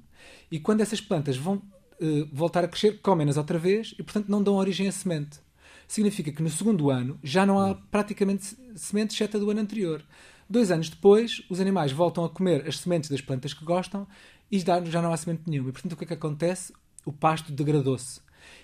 e 0.51 0.59
quando 0.59 0.81
essas 0.81 0.99
plantas 0.99 1.37
vão 1.37 1.55
uh, 1.55 2.29
voltar 2.33 2.65
a 2.65 2.67
crescer, 2.67 2.99
comem-nas 3.01 3.37
outra 3.37 3.57
vez 3.57 3.95
e, 3.97 4.03
portanto, 4.03 4.27
não 4.27 4.43
dão 4.43 4.55
origem 4.55 4.87
à 4.87 4.91
semente 4.91 5.39
significa 5.87 6.31
que 6.31 6.43
no 6.43 6.49
segundo 6.49 6.89
ano 6.89 7.17
já 7.23 7.45
não 7.45 7.59
há 7.59 7.73
praticamente 7.73 8.57
sementes, 8.75 9.15
exceto 9.15 9.39
do 9.39 9.49
ano 9.49 9.61
anterior. 9.61 10.03
Dois 10.49 10.69
anos 10.69 10.89
depois, 10.89 11.43
os 11.49 11.59
animais 11.59 11.91
voltam 11.91 12.25
a 12.25 12.29
comer 12.29 12.67
as 12.67 12.79
sementes 12.79 13.09
das 13.09 13.21
plantas 13.21 13.53
que 13.53 13.63
gostam 13.63 14.07
e 14.51 14.59
já 14.59 15.01
não 15.01 15.11
há 15.11 15.17
semente 15.17 15.43
nenhuma. 15.47 15.69
E, 15.69 15.71
portanto, 15.71 15.93
o 15.93 15.97
que 15.97 16.03
é 16.03 16.07
que 16.07 16.13
acontece? 16.13 16.73
O 17.05 17.11
pasto 17.11 17.51
degradou-se. 17.51 18.19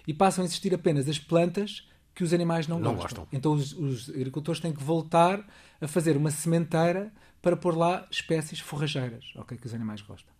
E 0.07 0.13
passam 0.13 0.43
a 0.43 0.45
existir 0.45 0.73
apenas 0.73 1.07
as 1.07 1.19
plantas 1.19 1.87
que 2.13 2.23
os 2.23 2.33
animais 2.33 2.67
não, 2.67 2.79
não 2.79 2.95
gostam. 2.95 3.23
gostam. 3.23 3.27
Então, 3.31 3.53
os, 3.53 3.73
os, 3.73 4.09
agricultores 4.09 4.61
têm 4.61 4.71
que 4.71 4.83
voltar 4.83 5.45
a 5.81 5.87
fazer 5.87 6.15
uma 6.15 6.29
sementeira 6.29 7.11
para 7.41 7.57
pôr 7.57 7.75
lá 7.75 8.07
espécies 8.09 8.59
forrageiras, 8.59 9.25
okay, 9.35 9.57
que 9.57 9.65
os 9.65 9.73
animais 9.73 10.01
gostam. 10.01 10.33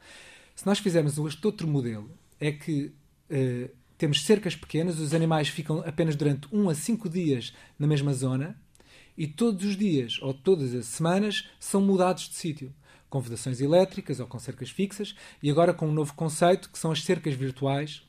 Se 0.55 0.65
nós 0.65 0.79
fizermos 0.79 1.17
este 1.17 1.45
outro 1.45 1.67
modelo, 1.67 2.09
é 2.39 2.51
que 2.51 2.93
uh, 3.29 3.69
temos 3.97 4.23
cercas 4.23 4.55
pequenas, 4.55 4.99
os 4.99 5.13
animais 5.13 5.47
ficam 5.47 5.79
apenas 5.79 6.15
durante 6.15 6.47
1 6.51 6.69
a 6.69 6.75
5 6.75 7.09
dias 7.09 7.53
na 7.79 7.87
mesma 7.87 8.13
zona 8.13 8.59
e 9.17 9.27
todos 9.27 9.65
os 9.65 9.77
dias 9.77 10.19
ou 10.21 10.33
todas 10.33 10.73
as 10.73 10.85
semanas 10.85 11.49
são 11.59 11.81
mudados 11.81 12.27
de 12.29 12.35
sítio, 12.35 12.73
com 13.09 13.21
vedações 13.21 13.61
elétricas 13.61 14.19
ou 14.19 14.27
com 14.27 14.39
cercas 14.39 14.69
fixas 14.69 15.15
e 15.41 15.49
agora 15.49 15.73
com 15.73 15.87
um 15.87 15.93
novo 15.93 16.13
conceito 16.13 16.69
que 16.69 16.79
são 16.79 16.91
as 16.91 17.03
cercas 17.03 17.33
virtuais, 17.33 18.03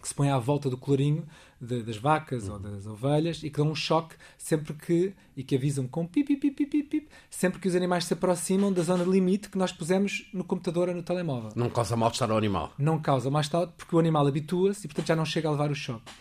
que 0.00 0.08
se 0.08 0.14
põe 0.14 0.28
à 0.28 0.38
volta 0.38 0.68
do 0.68 0.76
colorinho 0.76 1.26
de, 1.60 1.82
das 1.82 1.96
vacas 1.96 2.46
uhum. 2.46 2.54
ou 2.54 2.58
das 2.58 2.86
ovelhas 2.86 3.42
e 3.42 3.50
que 3.50 3.56
dão 3.56 3.70
um 3.70 3.74
choque 3.74 4.14
sempre 4.36 4.74
que 4.74 5.14
e 5.36 5.42
que 5.42 5.56
avisam 5.56 5.86
com 5.86 6.06
pip, 6.06 6.36
pip, 6.36 6.50
pip, 6.50 6.66
pip, 6.66 6.88
pip, 6.88 7.08
sempre 7.30 7.58
que 7.58 7.66
os 7.66 7.74
animais 7.74 8.04
se 8.04 8.12
aproximam 8.12 8.72
da 8.72 8.82
zona 8.82 9.04
limite 9.04 9.48
que 9.48 9.58
nós 9.58 9.72
pusemos 9.72 10.28
no 10.32 10.44
computador 10.44 10.88
ou 10.88 10.94
no 10.94 11.02
telemóvel. 11.02 11.52
Não 11.56 11.70
causa 11.70 11.96
mal-estar 11.96 12.30
ao 12.30 12.36
animal. 12.36 12.72
Não 12.78 13.00
causa 13.00 13.30
mal-estar 13.30 13.68
porque 13.68 13.96
o 13.96 13.98
animal 13.98 14.26
habitua-se 14.26 14.86
e 14.86 14.88
portanto 14.88 15.08
já 15.08 15.16
não 15.16 15.24
chega 15.24 15.48
a 15.48 15.52
levar 15.52 15.70
o 15.70 15.74
choque. 15.74 16.12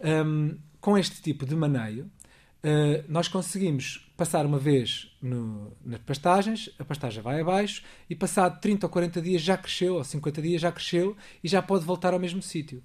Um, 0.00 0.56
com 0.80 0.96
este 0.96 1.20
tipo 1.20 1.44
de 1.44 1.56
maneio, 1.56 2.04
uh, 2.04 3.04
nós 3.08 3.28
conseguimos 3.28 4.05
passar 4.16 4.46
uma 4.46 4.58
vez 4.58 5.14
no, 5.20 5.72
nas 5.84 6.00
pastagens, 6.00 6.70
a 6.78 6.84
pastagem 6.84 7.22
vai 7.22 7.40
abaixo 7.40 7.82
e 8.08 8.14
passado 8.14 8.60
30 8.60 8.86
ou 8.86 8.90
40 8.90 9.20
dias 9.20 9.42
já 9.42 9.56
cresceu, 9.56 9.94
ou 9.94 10.04
50 10.04 10.40
dias 10.40 10.60
já 10.60 10.72
cresceu 10.72 11.16
e 11.44 11.48
já 11.48 11.60
pode 11.60 11.84
voltar 11.84 12.14
ao 12.14 12.20
mesmo 12.20 12.40
sítio. 12.40 12.82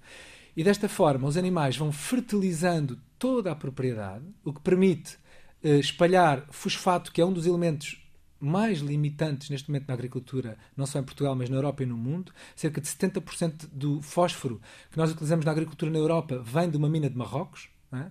E 0.54 0.62
desta 0.62 0.88
forma 0.88 1.26
os 1.26 1.36
animais 1.36 1.76
vão 1.76 1.90
fertilizando 1.90 2.98
toda 3.18 3.50
a 3.50 3.56
propriedade, 3.56 4.24
o 4.44 4.52
que 4.52 4.60
permite 4.60 5.16
uh, 5.64 5.78
espalhar 5.78 6.46
fosfato, 6.50 7.10
que 7.10 7.20
é 7.20 7.24
um 7.24 7.32
dos 7.32 7.46
elementos 7.46 7.98
mais 8.38 8.80
limitantes 8.80 9.48
neste 9.48 9.70
momento 9.70 9.86
na 9.86 9.94
agricultura, 9.94 10.58
não 10.76 10.84
só 10.84 10.98
em 10.98 11.04
Portugal, 11.04 11.34
mas 11.36 11.48
na 11.48 11.56
Europa 11.56 11.84
e 11.84 11.86
no 11.86 11.96
mundo. 11.96 12.32
Cerca 12.56 12.80
de 12.80 12.88
70% 12.88 13.68
do 13.72 14.02
fósforo 14.02 14.60
que 14.90 14.98
nós 14.98 15.12
utilizamos 15.12 15.44
na 15.44 15.52
agricultura 15.52 15.90
na 15.90 15.98
Europa 15.98 16.42
vem 16.44 16.68
de 16.68 16.76
uma 16.76 16.88
mina 16.88 17.08
de 17.08 17.16
Marrocos. 17.16 17.68
Não 17.90 18.00
é? 18.00 18.02
uh, 18.02 18.10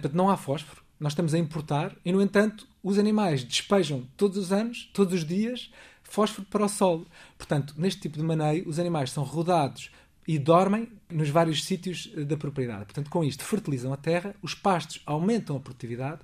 portanto, 0.00 0.14
não 0.14 0.28
há 0.28 0.36
fósforo. 0.36 0.81
Nós 1.02 1.14
estamos 1.14 1.34
a 1.34 1.38
importar 1.38 1.96
e, 2.04 2.12
no 2.12 2.22
entanto, 2.22 2.64
os 2.80 2.96
animais 2.96 3.42
despejam 3.42 4.06
todos 4.16 4.38
os 4.38 4.52
anos, 4.52 4.88
todos 4.94 5.12
os 5.12 5.24
dias, 5.24 5.68
fósforo 6.04 6.46
para 6.48 6.64
o 6.64 6.68
solo. 6.68 7.08
Portanto, 7.36 7.74
neste 7.76 8.02
tipo 8.02 8.16
de 8.16 8.22
maneio, 8.22 8.68
os 8.68 8.78
animais 8.78 9.10
são 9.10 9.24
rodados 9.24 9.90
e 10.28 10.38
dormem 10.38 10.88
nos 11.10 11.28
vários 11.28 11.64
sítios 11.64 12.08
eh, 12.16 12.22
da 12.22 12.36
propriedade. 12.36 12.84
Portanto, 12.84 13.10
com 13.10 13.24
isto, 13.24 13.42
fertilizam 13.42 13.92
a 13.92 13.96
terra, 13.96 14.32
os 14.40 14.54
pastos 14.54 15.02
aumentam 15.04 15.56
a 15.56 15.60
produtividade. 15.60 16.20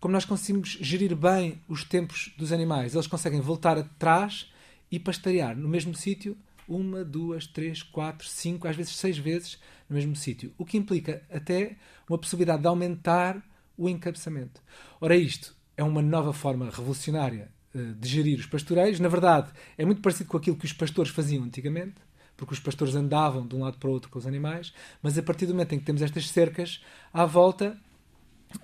Como 0.00 0.10
nós 0.10 0.24
conseguimos 0.24 0.70
gerir 0.80 1.14
bem 1.14 1.60
os 1.68 1.84
tempos 1.84 2.34
dos 2.36 2.50
animais, 2.50 2.94
eles 2.94 3.06
conseguem 3.06 3.40
voltar 3.40 3.78
atrás 3.78 4.50
e 4.90 4.98
pastarear 4.98 5.56
no 5.56 5.68
mesmo 5.68 5.94
sítio 5.94 6.36
uma, 6.66 7.04
duas, 7.04 7.46
três, 7.46 7.80
quatro, 7.80 8.26
cinco, 8.26 8.66
às 8.66 8.74
vezes 8.74 8.96
seis 8.96 9.16
vezes 9.16 9.56
no 9.88 9.94
mesmo 9.94 10.16
sítio. 10.16 10.52
O 10.58 10.64
que 10.64 10.76
implica 10.76 11.22
até 11.30 11.76
uma 12.08 12.18
possibilidade 12.18 12.62
de 12.62 12.66
aumentar 12.66 13.40
o 13.76 13.88
encabeçamento. 13.88 14.60
Ora, 15.00 15.16
isto 15.16 15.54
é 15.76 15.84
uma 15.84 16.02
nova 16.02 16.32
forma 16.32 16.70
revolucionária 16.70 17.50
eh, 17.74 17.94
de 17.98 18.08
gerir 18.08 18.38
os 18.38 18.46
pastoreiros. 18.46 19.00
Na 19.00 19.08
verdade, 19.08 19.50
é 19.76 19.84
muito 19.84 20.00
parecido 20.00 20.30
com 20.30 20.36
aquilo 20.36 20.56
que 20.56 20.64
os 20.64 20.72
pastores 20.72 21.12
faziam 21.12 21.44
antigamente 21.44 22.06
porque 22.36 22.52
os 22.52 22.60
pastores 22.60 22.94
andavam 22.94 23.46
de 23.46 23.56
um 23.56 23.62
lado 23.62 23.78
para 23.78 23.88
o 23.88 23.92
outro 23.92 24.10
com 24.10 24.18
os 24.18 24.26
animais, 24.26 24.72
mas 25.02 25.16
a 25.16 25.22
partir 25.22 25.46
do 25.46 25.54
momento 25.54 25.74
em 25.74 25.78
que 25.78 25.84
temos 25.84 26.02
estas 26.02 26.28
cercas 26.28 26.84
à 27.12 27.24
volta, 27.24 27.76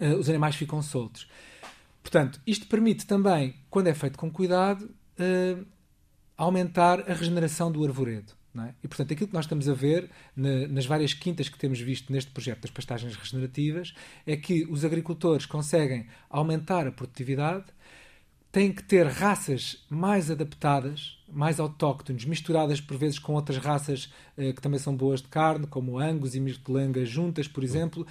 uh, 0.00 0.18
os 0.18 0.28
animais 0.28 0.54
ficam 0.54 0.82
soltos. 0.82 1.28
Portanto, 2.02 2.40
isto 2.46 2.66
permite 2.66 3.06
também, 3.06 3.54
quando 3.70 3.86
é 3.86 3.94
feito 3.94 4.18
com 4.18 4.30
cuidado, 4.30 4.84
uh, 4.84 5.64
aumentar 6.36 7.10
a 7.10 7.14
regeneração 7.14 7.70
do 7.72 7.84
arvoredo. 7.84 8.34
É? 8.54 8.74
E, 8.84 8.88
portanto, 8.88 9.12
aquilo 9.12 9.28
que 9.28 9.34
nós 9.34 9.46
estamos 9.46 9.66
a 9.66 9.72
ver 9.72 10.10
na, 10.36 10.68
nas 10.68 10.84
várias 10.84 11.14
quintas 11.14 11.48
que 11.48 11.58
temos 11.58 11.80
visto 11.80 12.12
neste 12.12 12.30
projeto 12.30 12.60
das 12.60 12.70
pastagens 12.70 13.16
regenerativas 13.16 13.94
é 14.26 14.36
que 14.36 14.66
os 14.66 14.84
agricultores 14.84 15.46
conseguem 15.46 16.06
aumentar 16.28 16.86
a 16.86 16.92
produtividade 16.92 17.64
têm 18.52 18.70
que 18.70 18.84
ter 18.84 19.06
raças 19.06 19.82
mais 19.88 20.30
adaptadas, 20.30 21.18
mais 21.26 21.58
autóctones, 21.58 22.26
misturadas 22.26 22.82
por 22.82 22.98
vezes 22.98 23.18
com 23.18 23.32
outras 23.32 23.56
raças 23.56 24.12
eh, 24.36 24.52
que 24.52 24.60
também 24.60 24.78
são 24.78 24.94
boas 24.94 25.22
de 25.22 25.28
carne, 25.28 25.66
como 25.66 25.98
Angus 25.98 26.34
e 26.34 26.40
Mirtelanga 26.40 27.04
juntas, 27.06 27.48
por 27.48 27.64
exemplo. 27.64 28.06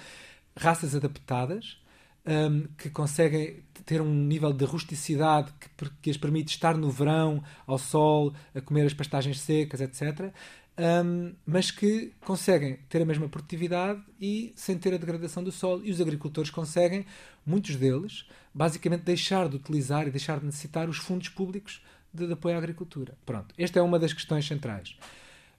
Raças 0.56 0.96
adaptadas, 0.96 1.80
um, 2.26 2.66
que 2.76 2.88
conseguem 2.90 3.62
ter 3.84 4.00
um 4.00 4.12
nível 4.12 4.52
de 4.52 4.64
rusticidade 4.64 5.52
que, 5.58 5.90
que 6.02 6.10
as 6.10 6.16
permite 6.16 6.50
estar 6.50 6.76
no 6.76 6.90
verão, 6.90 7.42
ao 7.66 7.78
sol, 7.78 8.32
a 8.54 8.60
comer 8.60 8.86
as 8.86 8.94
pastagens 8.94 9.40
secas, 9.40 9.80
etc 9.80 10.32
um, 10.78 11.34
mas 11.44 11.70
que 11.70 12.12
conseguem 12.20 12.78
ter 12.88 13.02
a 13.02 13.04
mesma 13.04 13.28
produtividade 13.28 14.02
e 14.20 14.52
sem 14.56 14.78
ter 14.78 14.94
a 14.94 14.96
degradação 14.96 15.42
do 15.42 15.52
solo. 15.52 15.84
E 15.84 15.90
os 15.90 16.00
agricultores 16.00 16.50
conseguem, 16.50 17.04
muitos 17.44 17.76
deles, 17.76 18.26
basicamente 18.54 19.02
deixar 19.02 19.48
de 19.48 19.56
utilizar 19.56 20.06
e 20.06 20.10
deixar 20.10 20.38
de 20.38 20.46
necessitar 20.46 20.88
os 20.88 20.96
fundos 20.96 21.28
públicos 21.28 21.84
de, 22.12 22.26
de 22.26 22.32
apoio 22.32 22.54
à 22.54 22.58
agricultura. 22.58 23.16
Pronto, 23.24 23.54
esta 23.58 23.78
é 23.78 23.82
uma 23.82 23.98
das 23.98 24.12
questões 24.12 24.46
centrais. 24.46 24.96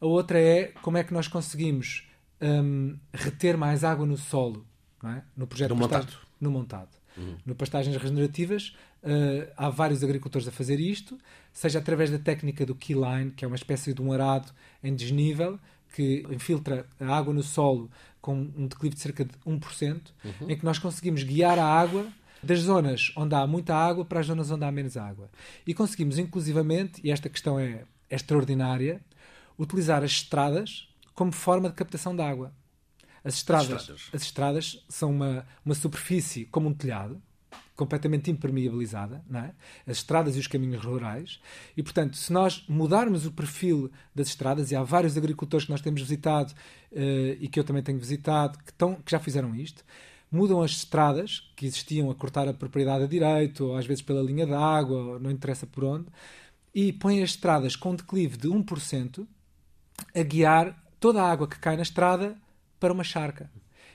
A 0.02 0.06
outra 0.06 0.40
é 0.40 0.74
como 0.82 0.98
é 0.98 1.04
que 1.04 1.14
nós 1.14 1.28
conseguimos 1.28 2.08
um, 2.42 2.98
reter 3.14 3.58
mais 3.58 3.84
água 3.84 4.06
no 4.06 4.18
solo, 4.18 4.66
é? 5.04 5.22
no 5.38 5.48
projeto 5.48 5.70
no 5.70 5.76
montado. 5.76 6.18
No 6.40 6.52
montado. 6.52 6.90
Uhum. 7.18 7.38
No 7.46 7.56
pastagens 7.56 7.96
regenerativas, 7.96 8.76
uh, 9.04 9.52
há 9.56 9.70
vários 9.70 10.04
agricultores 10.04 10.48
a 10.48 10.52
fazer 10.52 10.80
isto, 10.80 11.18
seja 11.52 11.80
através 11.80 12.10
da 12.10 12.18
técnica 12.18 12.66
do 12.66 12.76
keyline, 12.76 13.32
que 13.32 13.46
é 13.46 13.48
uma 13.48 13.56
espécie 13.56 13.94
de 13.94 14.02
um 14.02 14.12
arado 14.12 14.52
em 14.84 14.96
desnível, 14.96 15.60
que 15.94 16.26
infiltra 16.30 16.88
a 17.00 17.16
água 17.16 17.34
no 17.34 17.44
solo 17.44 17.90
com 18.20 18.36
um 18.36 18.68
declive 18.68 18.96
de 18.96 19.02
cerca 19.02 19.24
de 19.26 19.34
1%, 19.46 20.02
uhum. 20.24 20.50
em 20.50 20.58
que 20.58 20.66
nós 20.66 20.80
conseguimos 20.80 21.24
guiar 21.24 21.60
a 21.60 21.66
água 21.66 22.08
das 22.42 22.60
zonas 22.60 23.12
onde 23.16 23.36
há 23.36 23.46
muita 23.46 23.76
água 23.76 24.04
para 24.04 24.20
as 24.20 24.26
zonas 24.26 24.50
onde 24.50 24.66
há 24.66 24.72
menos 24.72 24.98
água. 24.98 25.30
E 25.68 25.74
conseguimos, 25.74 26.18
inclusivamente, 26.18 27.00
e 27.04 27.12
esta 27.12 27.30
questão 27.30 27.60
é, 27.60 27.84
é 28.10 28.16
extraordinária, 28.16 29.02
utilizar 29.58 30.04
as 30.04 30.12
estradas 30.12 30.88
como 31.14 31.32
forma 31.32 31.70
de 31.70 31.76
captação 31.76 32.16
de 32.16 32.22
água. 32.22 32.52
As 33.24 33.36
estradas, 33.36 33.72
as 33.72 33.82
estradas. 33.82 34.10
As 34.14 34.22
estradas 34.22 34.86
são 34.90 35.12
uma, 35.12 35.46
uma 35.66 35.76
superfície 35.76 36.46
como 36.46 36.68
um 36.68 36.74
telhado, 36.74 37.22
completamente 37.76 38.30
impermeabilizada, 38.30 39.24
não 39.30 39.40
é? 39.40 39.54
as 39.88 39.98
estradas 39.98 40.36
e 40.36 40.40
os 40.40 40.48
caminhos 40.48 40.84
rurais. 40.84 41.40
E, 41.76 41.82
portanto, 41.82 42.18
se 42.18 42.32
nós 42.32 42.64
mudarmos 42.68 43.26
o 43.26 43.32
perfil 43.32 43.90
das 44.14 44.28
estradas, 44.28 44.72
e 44.72 44.76
há 44.76 44.84
vários 44.84 45.18
agricultores 45.18 45.66
que 45.66 45.72
nós 45.72 45.82
temos 45.82 46.02
visitado 46.02 46.54
uh, 46.92 47.38
e 47.40 47.48
que 47.48 47.60
eu 47.60 47.64
também 47.64 47.82
tenho 47.82 47.98
visitado, 47.98 48.60
que, 48.60 48.74
que 48.74 49.12
já 49.12 49.20
fizeram 49.20 49.56
isto, 49.56 49.84
mudam 50.32 50.62
as 50.62 50.72
estradas 50.72 51.52
que 51.56 51.66
existiam 51.66 52.10
a 52.12 52.16
cortar 52.16 52.48
a 52.48 52.54
propriedade 52.54 53.04
a 53.04 53.08
direito, 53.08 53.66
ou 53.66 53.78
às 53.78 53.86
vezes 53.86 54.02
pela 54.02 54.22
linha 54.22 54.46
d'água, 54.46 55.20
não 55.20 55.32
interessa 55.32 55.66
por 55.66 55.84
onde, 55.84 56.08
e 56.74 56.92
põem 56.92 57.22
as 57.24 57.32
estradas 57.32 57.76
com 57.76 57.96
declive 57.96 58.38
de 58.38 58.48
1% 58.48 59.28
a 60.16 60.24
guiar 60.24 60.84
toda 61.00 61.22
a 61.22 61.32
água 61.32 61.48
que 61.48 61.60
cai 61.60 61.76
na 61.76 61.84
estrada 61.84 62.36
para 62.84 62.92
uma 62.92 63.06
charca. 63.06 63.50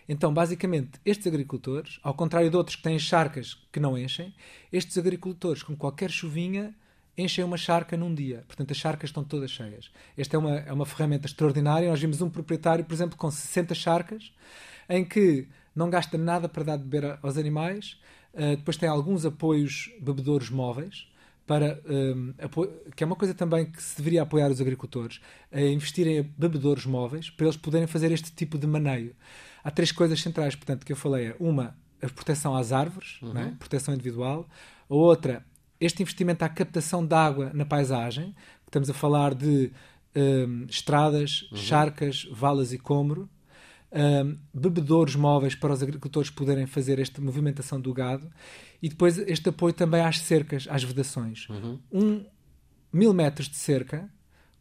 Então, 0.09 0.33
basicamente, 0.33 0.99
estes 1.05 1.27
agricultores, 1.27 2.01
ao 2.03 2.15
contrário 2.15 2.49
de 2.49 2.57
outros 2.57 2.75
que 2.75 2.83
têm 2.83 2.99
charcas 2.99 3.53
que 3.71 3.79
não 3.79 3.99
enchem, 3.99 4.35
estes 4.73 4.97
agricultores, 4.97 5.63
com 5.63 5.77
qualquer 5.77 6.11
chuvinha, 6.11 6.75
enchem 7.19 7.45
uma 7.45 7.59
charca 7.59 7.99
num 7.99 8.15
dia. 8.15 8.45
Portanto, 8.49 8.71
as 8.71 8.79
charcas 8.79 9.11
estão 9.11 9.23
todas 9.23 9.51
cheias. 9.51 9.91
Esta 10.17 10.37
é 10.37 10.39
uma, 10.39 10.57
é 10.61 10.73
uma 10.73 10.87
ferramenta 10.87 11.27
extraordinária. 11.27 11.91
Nós 11.91 12.01
vimos 12.01 12.23
um 12.23 12.31
proprietário, 12.31 12.83
por 12.83 12.95
exemplo, 12.95 13.19
com 13.19 13.31
60 13.31 13.75
charcas, 13.75 14.33
em 14.89 15.05
que 15.05 15.47
não 15.77 15.91
gasta 15.91 16.17
nada 16.17 16.49
para 16.49 16.65
dar 16.65 16.79
de 16.79 16.85
beber 16.85 17.19
aos 17.23 17.37
animais, 17.37 18.01
uh, 18.33 18.57
depois 18.57 18.79
tem 18.79 18.89
alguns 18.89 19.27
apoios 19.27 19.93
bebedouros 20.01 20.49
móveis, 20.49 21.13
para, 21.49 21.81
um, 21.89 22.35
que 22.95 23.03
é 23.03 23.07
uma 23.07 23.17
coisa 23.17 23.33
também 23.33 23.65
que 23.65 23.83
se 23.83 23.97
deveria 23.97 24.21
apoiar 24.21 24.51
os 24.51 24.61
agricultores, 24.61 25.19
a 25.51 25.63
investir 25.63 26.07
em 26.07 26.23
bebedouros 26.37 26.85
móveis 26.85 27.31
para 27.31 27.47
eles 27.47 27.57
poderem 27.57 27.87
fazer 27.87 28.13
este 28.13 28.31
tipo 28.31 28.59
de 28.59 28.67
maneio. 28.67 29.17
Há 29.65 29.71
três 29.71 29.91
coisas 29.91 30.21
centrais, 30.21 30.55
portanto, 30.55 30.85
que 30.85 30.93
eu 30.93 30.97
falei. 30.97 31.35
Uma, 31.41 31.75
a 32.03 32.09
proteção 32.11 32.55
às 32.55 32.71
árvores, 32.71 33.19
uhum. 33.23 33.33
né? 33.33 33.57
proteção 33.59 33.95
individual. 33.95 34.47
A 34.91 34.95
outra, 34.95 35.43
este 35.81 36.03
investimento 36.03 36.45
à 36.45 36.51
captação 36.51 37.05
de 37.05 37.15
água 37.15 37.51
na 37.55 37.65
paisagem. 37.65 38.37
Estamos 38.67 38.91
a 38.91 38.95
falar 38.95 39.35
de 39.35 39.73
um, 40.15 40.67
estradas, 40.69 41.49
uhum. 41.51 41.57
charcas, 41.57 42.29
valas 42.31 42.75
e 42.75 42.79
comro. 42.79 43.27
Um, 43.91 44.37
bebedouros 44.53 45.17
móveis 45.17 45.55
para 45.55 45.73
os 45.73 45.83
agricultores 45.83 46.29
poderem 46.29 46.67
fazer 46.67 46.99
esta 46.99 47.23
movimentação 47.23 47.81
do 47.81 47.95
gado 47.95 48.31
e 48.83 48.89
depois 48.89 49.17
este 49.17 49.49
apoio 49.49 49.73
também 49.73 50.03
às 50.03 50.21
cercas, 50.21 50.67
às 50.69 50.83
vedações. 50.83 51.49
Uhum. 51.49 51.79
Um 51.91 52.25
mil 52.93 53.15
metros 53.15 53.49
de 53.49 53.57
cerca 53.57 54.11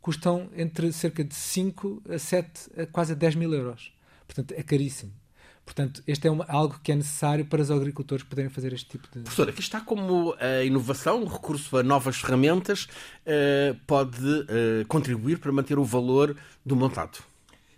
custam 0.01 0.49
entre 0.55 0.93
cerca 0.93 1.23
de 1.23 1.35
5 1.35 2.03
a 2.09 2.17
7, 2.17 2.81
a 2.81 2.85
quase 2.85 3.13
10 3.13 3.35
mil 3.35 3.53
euros. 3.53 3.91
Portanto, 4.25 4.53
é 4.55 4.63
caríssimo. 4.63 5.11
Portanto, 5.65 6.01
este 6.07 6.29
é 6.29 6.31
uma, 6.31 6.45
algo 6.47 6.79
que 6.81 6.93
é 6.93 6.95
necessário 6.95 7.45
para 7.45 7.61
os 7.61 7.69
agricultores 7.69 8.23
poderem 8.23 8.49
fazer 8.49 8.71
este 8.71 8.87
tipo 8.87 9.05
de. 9.11 9.19
Professor, 9.23 9.49
aqui 9.49 9.59
está 9.59 9.81
como 9.81 10.33
a 10.39 10.63
inovação, 10.63 11.21
o 11.23 11.27
recurso 11.27 11.75
a 11.75 11.83
novas 11.83 12.15
ferramentas, 12.15 12.87
eh, 13.25 13.75
pode 13.85 14.45
eh, 14.47 14.85
contribuir 14.87 15.39
para 15.39 15.51
manter 15.51 15.77
o 15.77 15.83
valor 15.83 16.37
do 16.65 16.73
montado. 16.73 17.17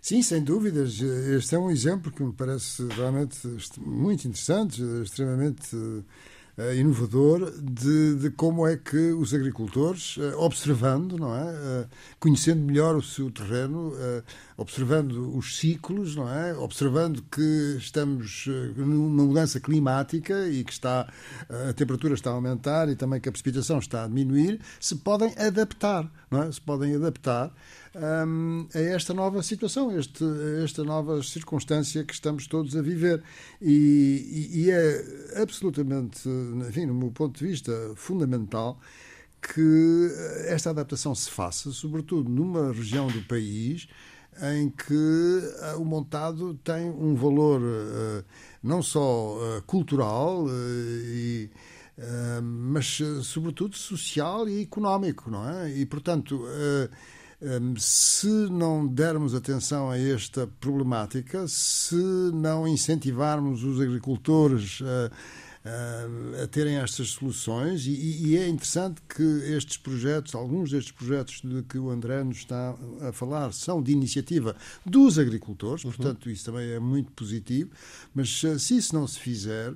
Sim, 0.02 0.22
sem 0.22 0.42
dúvidas. 0.42 0.98
Este 0.98 1.54
é 1.54 1.58
um 1.58 1.70
exemplo 1.70 2.10
que 2.10 2.22
me 2.22 2.32
parece 2.32 2.86
realmente 2.88 3.36
muito 3.78 4.26
interessante, 4.26 4.82
extremamente 5.02 5.76
uh, 5.76 6.74
inovador 6.74 7.50
de, 7.60 8.14
de, 8.14 8.30
como 8.30 8.66
é 8.66 8.78
que 8.78 9.12
os 9.12 9.34
agricultores, 9.34 10.16
uh, 10.16 10.38
observando, 10.38 11.18
não 11.18 11.36
é? 11.36 11.42
Uh, 11.52 11.88
conhecendo 12.18 12.64
melhor 12.64 12.96
o 12.96 13.02
seu 13.02 13.30
terreno, 13.30 13.92
observando 14.56 15.36
os 15.36 15.58
ciclos, 15.58 16.16
não 16.16 16.32
é? 16.32 16.54
Observando 16.54 17.22
que 17.30 17.76
estamos 17.78 18.46
numa 18.76 19.24
mudança 19.24 19.60
climática 19.60 20.48
e 20.48 20.64
que 20.64 20.72
está 20.72 21.12
a 21.68 21.72
temperatura 21.74 22.14
está 22.14 22.30
a 22.30 22.34
aumentar 22.34 22.88
e 22.88 22.96
também 22.96 23.20
que 23.20 23.28
a 23.28 23.32
precipitação 23.32 23.78
está 23.78 24.04
a 24.04 24.08
diminuir, 24.08 24.60
se 24.80 24.96
podem 24.96 25.34
adaptar, 25.36 26.10
não 26.30 26.42
é? 26.42 26.50
Se 26.50 26.60
podem 26.60 26.94
adaptar 26.96 27.52
um, 27.94 28.68
a 28.74 28.78
esta 28.78 29.12
nova 29.12 29.42
situação, 29.42 29.96
este, 29.96 30.22
a 30.24 30.62
esta 30.62 30.84
nova 30.84 31.22
circunstância 31.22 32.04
que 32.04 32.12
estamos 32.12 32.46
todos 32.46 32.76
a 32.76 32.82
viver. 32.82 33.22
E, 33.60 34.48
e, 34.52 34.60
e 34.60 34.70
é 34.70 35.42
absolutamente, 35.42 36.28
enfim, 36.68 36.86
no 36.86 36.94
meu 36.94 37.10
ponto 37.10 37.38
de 37.38 37.46
vista, 37.46 37.72
fundamental 37.96 38.78
que 39.40 40.10
esta 40.46 40.70
adaptação 40.70 41.14
se 41.14 41.30
faça, 41.30 41.70
sobretudo 41.72 42.28
numa 42.28 42.72
região 42.72 43.06
do 43.08 43.22
país 43.22 43.88
em 44.42 44.70
que 44.70 45.42
eh, 45.60 45.74
o 45.76 45.84
montado 45.84 46.54
tem 46.62 46.88
um 46.88 47.14
valor 47.14 47.60
uh, 47.60 48.24
não 48.62 48.82
só 48.82 49.36
uh, 49.36 49.62
cultural, 49.66 50.46
e, 50.48 51.50
mas 52.42 52.98
sobretudo 53.22 53.76
social 53.76 54.48
e 54.48 54.62
económico, 54.62 55.30
não 55.30 55.46
é? 55.46 55.70
E 55.70 55.84
portanto 55.84 56.46
se 57.78 58.26
não 58.26 58.86
dermos 58.86 59.34
atenção 59.34 59.90
a 59.90 59.98
esta 59.98 60.46
problemática, 60.60 61.48
se 61.48 61.94
não 62.34 62.68
incentivarmos 62.68 63.64
os 63.64 63.80
agricultores 63.80 64.80
a, 64.82 66.42
a 66.42 66.46
terem 66.46 66.76
estas 66.76 67.10
soluções, 67.10 67.86
e, 67.86 68.28
e, 68.28 68.36
é 68.36 68.48
interessante 68.48 69.00
que 69.08 69.22
estes 69.22 69.76
projetos, 69.76 70.34
alguns 70.34 70.70
destes 70.70 70.92
projetos 70.92 71.40
de 71.42 71.62
que 71.62 71.78
o 71.78 71.90
André 71.90 72.22
nos 72.24 72.38
está 72.38 72.74
a 73.02 73.12
falar, 73.12 73.52
são 73.52 73.82
de 73.82 73.92
iniciativa 73.92 74.56
dos 74.84 75.18
agricultores, 75.18 75.84
uhum. 75.84 75.92
portanto, 75.92 76.30
isso 76.30 76.46
também 76.46 76.70
é 76.70 76.78
muito 76.78 77.10
positivo, 77.12 77.70
mas 78.14 78.40
se 78.58 78.76
isso 78.76 78.94
não 78.94 79.06
se 79.06 79.18
fizer 79.18 79.74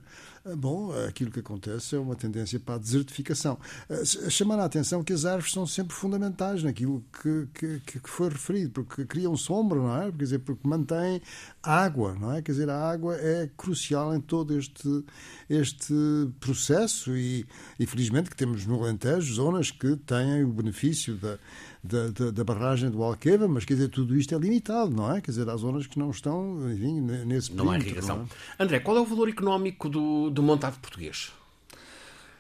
bom, 0.57 0.93
aquilo 1.09 1.31
que 1.31 1.41
acontece 1.41 1.97
é 1.97 1.99
uma 1.99 2.15
tendência 2.15 2.61
para 2.61 2.75
a 2.75 2.79
desertificação. 2.79 3.59
Ah, 3.89 4.05
chamar 4.29 4.59
a 4.59 4.67
atenção 4.67 5.03
que 5.03 5.13
as 5.13 5.25
árvores 5.25 5.53
são 5.53 5.67
sempre 5.67 5.95
fundamentais 5.95 6.63
naquilo 6.63 7.03
que, 7.23 7.49
que, 7.55 8.01
que 8.01 8.11
foi 8.11 8.29
referido, 8.29 8.71
porque 8.71 9.07
criam 9.07 9.37
sombra, 9.37 9.79
não 9.79 10.03
é? 10.03 10.11
Quer 10.13 10.19
dizer, 10.19 10.39
porque 10.41 10.69
mantêm 10.69 11.23
água, 11.63 12.15
não 12.21 12.33
é? 12.33 12.43
Quer 12.43 12.53
dizer, 12.53 12.69
a 12.69 12.91
água 12.91 13.17
é 13.17 13.49
crucial 13.57 14.15
em 14.15 14.21
todo 14.21 14.59
este, 14.59 15.05
este 15.49 15.95
processo 16.41 17.17
e, 17.17 17.47
e 17.79 17.87
felizmente 17.87 18.29
que 18.29 18.37
temos 18.37 18.67
no 18.67 18.83
Alentejo 18.83 19.33
zonas 19.35 19.71
que 19.71 19.97
têm 19.97 20.45
o 20.45 20.49
benefício 20.49 21.17
da 21.17 21.39
da, 21.85 22.09
da, 22.09 22.31
da, 22.31 22.43
barragem 22.43 22.91
do 22.91 23.03
Alqueva, 23.03 23.47
mas 23.47 23.67
quer 23.67 23.75
dizer, 23.75 23.89
tudo 23.89 24.17
isto 24.17 24.35
é 24.35 24.39
limitado, 24.39 24.91
não 24.91 25.15
é? 25.15 25.21
Quer 25.21 25.33
dizer, 25.33 25.49
há 25.51 25.57
zonas 25.57 25.87
que 25.87 25.99
não 25.99 26.11
estão, 26.11 26.73
enfim, 26.73 26.99
nesse 27.27 27.53
Não 27.53 27.71
há 27.71 27.79
irrigação. 27.79 28.17
Não 28.17 28.25
é? 28.25 28.65
André, 28.65 28.81
qual 28.81 28.97
é 28.97 29.01
o 29.01 29.05
valor 29.05 29.29
económico 29.29 29.87
do, 29.91 30.31
do 30.31 30.43
montado 30.43 30.81
português? 30.81 31.31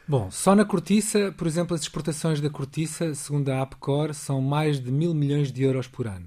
Bom, 0.08 0.30
só 0.30 0.54
na 0.54 0.64
cortiça, 0.64 1.32
por 1.36 1.46
exemplo, 1.46 1.74
as 1.74 1.82
exportações 1.82 2.40
da 2.40 2.48
cortiça, 2.48 3.14
segundo 3.14 3.50
a 3.50 3.60
APCOR, 3.60 4.14
são 4.14 4.40
mais 4.40 4.80
de 4.80 4.90
mil 4.90 5.12
milhões 5.12 5.52
de 5.52 5.62
euros 5.62 5.86
por 5.86 6.06
ano. 6.06 6.26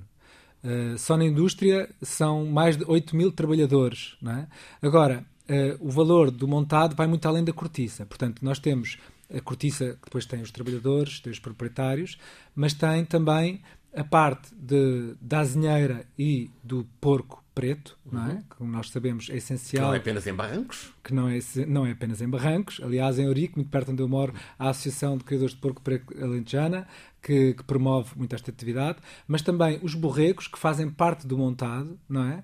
Uh, 0.64 0.98
só 0.98 1.18
na 1.18 1.26
indústria 1.26 1.90
são 2.02 2.46
mais 2.46 2.78
de 2.78 2.84
8 2.88 3.16
mil 3.16 3.32
trabalhadores. 3.32 4.16
Não 4.22 4.32
é? 4.32 4.48
Agora, 4.82 5.26
uh, 5.50 5.88
o 5.88 5.90
valor 5.90 6.30
do 6.30 6.48
montado 6.48 6.96
vai 6.96 7.08
muito 7.08 7.28
além 7.28 7.44
da 7.44 7.54
cortiça. 7.54 8.06
Portanto, 8.06 8.44
nós 8.44 8.60
temos 8.60 8.98
a 9.34 9.42
cortiça, 9.42 9.94
que 9.94 10.06
depois 10.06 10.26
tem 10.26 10.42
os 10.42 10.52
trabalhadores, 10.52 11.20
tem 11.20 11.32
os 11.32 11.40
proprietários, 11.40 12.18
mas 12.56 12.74
tem 12.74 13.04
também 13.06 13.62
a 13.96 14.04
parte 14.04 14.54
de, 14.56 15.16
da 15.20 15.40
azinheira 15.40 16.06
e 16.18 16.52
do 16.64 16.88
porco 17.02 17.44
preto, 17.58 17.98
uhum. 18.06 18.20
não 18.20 18.28
é? 18.28 18.34
Uhum. 18.34 18.44
Como 18.50 18.72
nós 18.72 18.92
sabemos, 18.92 19.30
é 19.32 19.38
essencial. 19.38 19.86
Que 19.86 19.88
não 19.88 19.94
é 19.96 19.98
apenas 19.98 20.28
em 20.28 20.34
Barrancos? 20.34 20.94
Que 21.04 21.14
não 21.14 21.28
é, 21.28 21.40
não 21.68 21.86
é 21.88 21.92
apenas 21.92 22.22
em 22.22 22.30
Barrancos. 22.30 22.80
Aliás, 22.84 23.18
em 23.18 23.24
Eurico, 23.24 23.58
muito 23.58 23.72
perto 23.72 23.92
onde 23.92 24.04
eu 24.04 24.08
moro, 24.08 24.32
há 24.60 24.68
a 24.68 24.70
Associação 24.70 25.18
de 25.18 25.24
Criadores 25.24 25.56
de 25.56 25.60
Porco 25.60 25.82
Preto 25.82 26.14
Alentejana, 26.24 26.88
que, 27.20 27.56
que, 27.56 27.64
promove 27.64 28.12
muito 28.16 28.36
esta 28.36 28.52
atividade, 28.52 29.00
mas 29.28 29.42
também 29.42 29.80
os 29.82 29.96
borregos, 29.96 30.48
que 30.48 30.60
fazem 30.60 30.88
parte 30.88 31.26
do 31.26 31.36
montado, 31.36 32.00
não 32.08 32.24
é? 32.24 32.38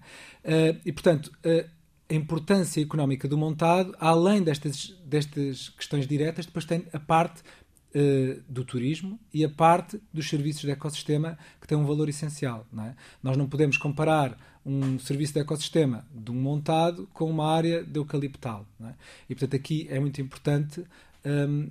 Uh, 0.43 0.81
e, 0.83 0.91
portanto, 0.91 1.31
uh, 1.45 1.69
importância 2.15 2.81
económica 2.81 3.27
do 3.27 3.37
montado, 3.37 3.95
além 3.99 4.41
destas, 4.41 4.95
destas 5.05 5.69
questões 5.69 6.07
diretas, 6.07 6.45
depois 6.45 6.65
tem 6.65 6.85
a 6.93 6.99
parte 6.99 7.41
uh, 7.41 8.41
do 8.47 8.63
turismo 8.63 9.19
e 9.33 9.43
a 9.43 9.49
parte 9.49 9.99
dos 10.11 10.29
serviços 10.29 10.61
de 10.61 10.71
ecossistema 10.71 11.37
que 11.59 11.67
tem 11.67 11.77
um 11.77 11.85
valor 11.85 12.09
essencial. 12.09 12.67
Não 12.71 12.85
é? 12.85 12.95
Nós 13.21 13.37
não 13.37 13.47
podemos 13.47 13.77
comparar 13.77 14.37
um 14.65 14.97
serviço 14.99 15.33
de 15.33 15.39
ecossistema 15.39 16.05
de 16.13 16.31
um 16.31 16.35
montado 16.35 17.07
com 17.13 17.29
uma 17.29 17.51
área 17.51 17.83
de 17.83 17.99
eucaliptal. 17.99 18.65
É? 18.81 18.93
E, 19.29 19.35
portanto, 19.35 19.55
aqui 19.55 19.87
é 19.89 19.99
muito 19.99 20.21
importante 20.21 20.83
um, 21.25 21.69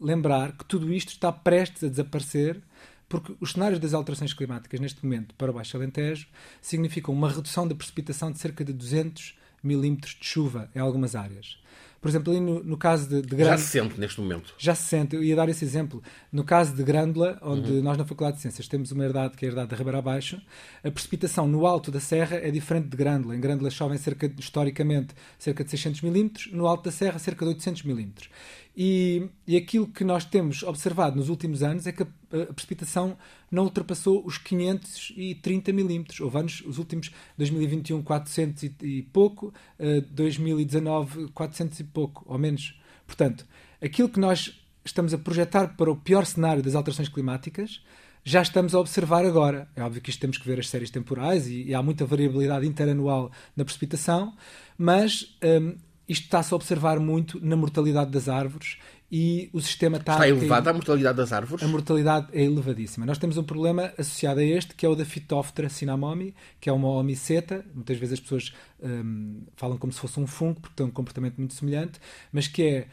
lembrar 0.00 0.52
que 0.52 0.64
tudo 0.64 0.92
isto 0.92 1.10
está 1.10 1.32
prestes 1.32 1.84
a 1.84 1.88
desaparecer 1.88 2.60
porque 3.08 3.36
os 3.40 3.52
cenários 3.52 3.78
das 3.78 3.94
alterações 3.94 4.34
climáticas 4.34 4.80
neste 4.80 5.04
momento 5.04 5.34
para 5.36 5.50
o 5.50 5.54
Baixo 5.54 5.76
Alentejo 5.76 6.26
significam 6.60 7.14
uma 7.14 7.30
redução 7.30 7.66
da 7.66 7.74
precipitação 7.74 8.32
de 8.32 8.38
cerca 8.38 8.64
de 8.64 8.72
200 8.72 9.38
milímetros 9.66 10.16
de 10.18 10.24
chuva 10.26 10.70
em 10.74 10.78
algumas 10.78 11.14
áreas. 11.14 11.58
Por 12.00 12.10
exemplo, 12.10 12.32
ali 12.32 12.40
no, 12.40 12.62
no 12.62 12.76
caso 12.76 13.08
de, 13.08 13.20
de 13.20 13.34
Grândola... 13.34 13.56
Já 13.56 13.58
se 13.58 13.70
sente 13.70 13.98
neste 13.98 14.20
momento. 14.20 14.54
Já 14.56 14.74
se 14.76 14.82
sente. 14.84 15.16
Eu 15.16 15.24
ia 15.24 15.34
dar 15.34 15.48
esse 15.48 15.64
exemplo. 15.64 16.00
No 16.30 16.44
caso 16.44 16.72
de 16.72 16.84
Grândola, 16.84 17.36
onde 17.42 17.72
uhum. 17.72 17.82
nós 17.82 17.98
na 17.98 18.04
Faculdade 18.04 18.36
de 18.36 18.42
Ciências 18.42 18.68
temos 18.68 18.92
uma 18.92 19.04
herdade 19.04 19.36
que 19.36 19.44
é 19.44 19.48
a 19.48 19.50
herdade 19.50 19.70
da 19.70 19.76
Ribeira 19.76 19.98
Abaixo, 19.98 20.40
a 20.84 20.90
precipitação 20.90 21.48
no 21.48 21.66
alto 21.66 21.90
da 21.90 21.98
serra 21.98 22.36
é 22.36 22.50
diferente 22.50 22.88
de 22.88 22.96
Grândola. 22.96 23.34
Em 23.34 23.40
Grândola 23.40 23.70
chovem 23.70 23.98
cerca, 23.98 24.32
historicamente 24.38 25.14
cerca 25.36 25.64
de 25.64 25.70
600 25.70 26.02
milímetros, 26.02 26.48
no 26.52 26.66
alto 26.68 26.84
da 26.84 26.92
serra 26.92 27.18
cerca 27.18 27.44
de 27.44 27.48
800 27.48 27.82
milímetros. 27.82 28.28
E, 28.76 29.30
e, 29.46 29.56
aquilo 29.56 29.86
que 29.86 30.04
nós 30.04 30.26
temos 30.26 30.62
observado 30.62 31.16
nos 31.16 31.30
últimos 31.30 31.62
anos 31.62 31.86
é 31.86 31.92
que 31.92 32.02
a, 32.02 32.06
a 32.42 32.52
precipitação 32.52 33.16
não 33.50 33.64
ultrapassou 33.64 34.22
os 34.26 34.36
530 34.36 35.72
milímetros. 35.72 36.20
Houve 36.20 36.38
anos, 36.38 36.62
os 36.66 36.76
últimos, 36.76 37.10
2021, 37.38 38.02
400 38.02 38.62
e, 38.64 38.74
e 38.82 39.02
pouco, 39.02 39.54
uh, 39.80 40.00
2019, 40.10 41.28
400 41.28 41.80
e 41.80 41.84
pouco, 41.84 42.22
ou 42.26 42.36
menos. 42.36 42.78
Portanto, 43.06 43.46
aquilo 43.80 44.10
que 44.10 44.20
nós 44.20 44.62
estamos 44.84 45.14
a 45.14 45.18
projetar 45.18 45.76
para 45.76 45.90
o 45.90 45.96
pior 45.96 46.26
cenário 46.26 46.62
das 46.62 46.74
alterações 46.74 47.08
climáticas 47.08 47.80
já 48.22 48.42
estamos 48.42 48.74
a 48.74 48.80
observar 48.80 49.24
agora. 49.24 49.68
É 49.76 49.82
óbvio 49.82 50.02
que 50.02 50.10
isto 50.10 50.20
temos 50.20 50.36
que 50.36 50.46
ver 50.46 50.58
as 50.58 50.68
séries 50.68 50.90
temporais 50.90 51.46
e, 51.46 51.62
e 51.62 51.74
há 51.74 51.80
muita 51.80 52.04
variabilidade 52.04 52.66
interanual 52.66 53.30
na 53.54 53.64
precipitação, 53.64 54.34
mas 54.76 55.38
um, 55.62 55.76
isto 56.08 56.24
está-se 56.24 56.52
a 56.52 56.56
observar 56.56 57.00
muito 57.00 57.44
na 57.44 57.56
mortalidade 57.56 58.10
das 58.10 58.28
árvores 58.28 58.78
e 59.10 59.50
o 59.52 59.60
sistema 59.60 59.98
está... 59.98 60.14
Está 60.14 60.28
elevada 60.28 60.70
a 60.70 60.72
mortalidade 60.72 61.16
das 61.16 61.32
árvores? 61.32 61.64
A 61.64 61.68
mortalidade 61.68 62.28
é 62.32 62.42
elevadíssima. 62.42 63.06
Nós 63.06 63.18
temos 63.18 63.36
um 63.36 63.44
problema 63.44 63.92
associado 63.96 64.40
a 64.40 64.44
este, 64.44 64.74
que 64.74 64.84
é 64.84 64.88
o 64.88 64.94
da 64.94 65.04
Phytophthora 65.04 65.68
cinnamomi, 65.68 66.34
que 66.60 66.68
é 66.68 66.72
uma 66.72 66.88
omiceta. 66.88 67.64
Muitas 67.74 67.98
vezes 67.98 68.14
as 68.14 68.20
pessoas 68.20 68.52
um, 68.80 69.42
falam 69.56 69.78
como 69.78 69.92
se 69.92 70.00
fosse 70.00 70.18
um 70.18 70.26
fungo, 70.26 70.60
porque 70.60 70.74
tem 70.76 70.86
um 70.86 70.90
comportamento 70.90 71.36
muito 71.38 71.54
semelhante, 71.54 72.00
mas 72.32 72.48
que 72.48 72.62
é 72.62 72.86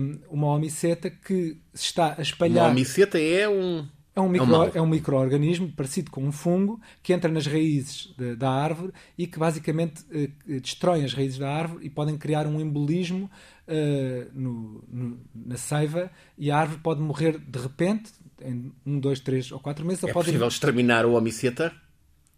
um, 0.00 0.18
uma 0.30 0.48
omiceta 0.48 1.08
que 1.08 1.56
se 1.72 1.86
está 1.86 2.14
a 2.18 2.22
espalhar... 2.22 2.64
Uma 2.64 2.72
omiceta 2.72 3.18
é 3.18 3.48
um... 3.48 3.86
É 4.16 4.20
um, 4.20 4.28
micro, 4.28 4.70
é, 4.74 4.80
um 4.80 4.86
microorganismo 4.86 5.72
parecido 5.72 6.08
com 6.08 6.22
um 6.22 6.30
fungo 6.30 6.80
que 7.02 7.12
entra 7.12 7.30
nas 7.30 7.46
raízes 7.46 8.14
de, 8.16 8.36
da 8.36 8.48
árvore 8.48 8.92
e 9.18 9.26
que 9.26 9.40
basicamente 9.40 10.04
eh, 10.12 10.30
destrói 10.60 11.04
as 11.04 11.12
raízes 11.12 11.38
da 11.38 11.50
árvore 11.50 11.84
e 11.84 11.90
podem 11.90 12.16
criar 12.16 12.46
um 12.46 12.60
embolismo 12.60 13.28
eh, 13.66 14.28
no, 14.32 14.84
no, 14.88 15.20
na 15.34 15.56
seiva 15.56 16.12
e 16.38 16.48
a 16.48 16.56
árvore 16.58 16.80
pode 16.80 17.00
morrer 17.00 17.38
de 17.38 17.58
repente 17.58 18.12
em 18.40 18.72
um, 18.86 19.00
dois, 19.00 19.18
três 19.18 19.50
ou 19.50 19.58
quatro 19.58 19.84
meses. 19.84 20.04
É 20.04 20.12
pode... 20.12 20.26
possível 20.26 20.46
exterminar 20.46 21.04
o 21.06 21.14
homiceta? 21.14 21.74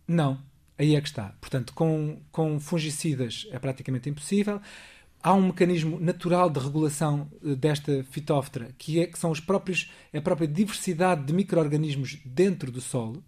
Não, 0.09 0.39
aí 0.79 0.95
é 0.95 1.01
que 1.01 1.09
está. 1.09 1.35
Portanto, 1.41 1.75
com, 1.75 2.21
com 2.33 2.59
fungicidas 2.59 3.47
é 3.51 3.59
praticamente 3.59 4.09
impossível 4.09 4.63
há 5.27 5.35
um 5.35 5.49
mecanismo 5.49 5.99
natural 5.99 6.49
de 6.49 6.61
regulação 6.61 7.29
eh, 7.45 7.57
desta 7.57 8.05
fitóftora, 8.05 8.69
que, 8.79 9.01
é, 9.01 9.07
que 9.07 9.19
são 9.19 9.33
os 9.33 9.41
próprios, 9.41 9.91
a 10.15 10.21
própria 10.21 10.47
diversidade 10.47 11.25
de 11.25 11.33
micro-organismos 11.33 12.19
dentro 12.25 12.71
do 12.71 12.81
solo. 12.81 13.25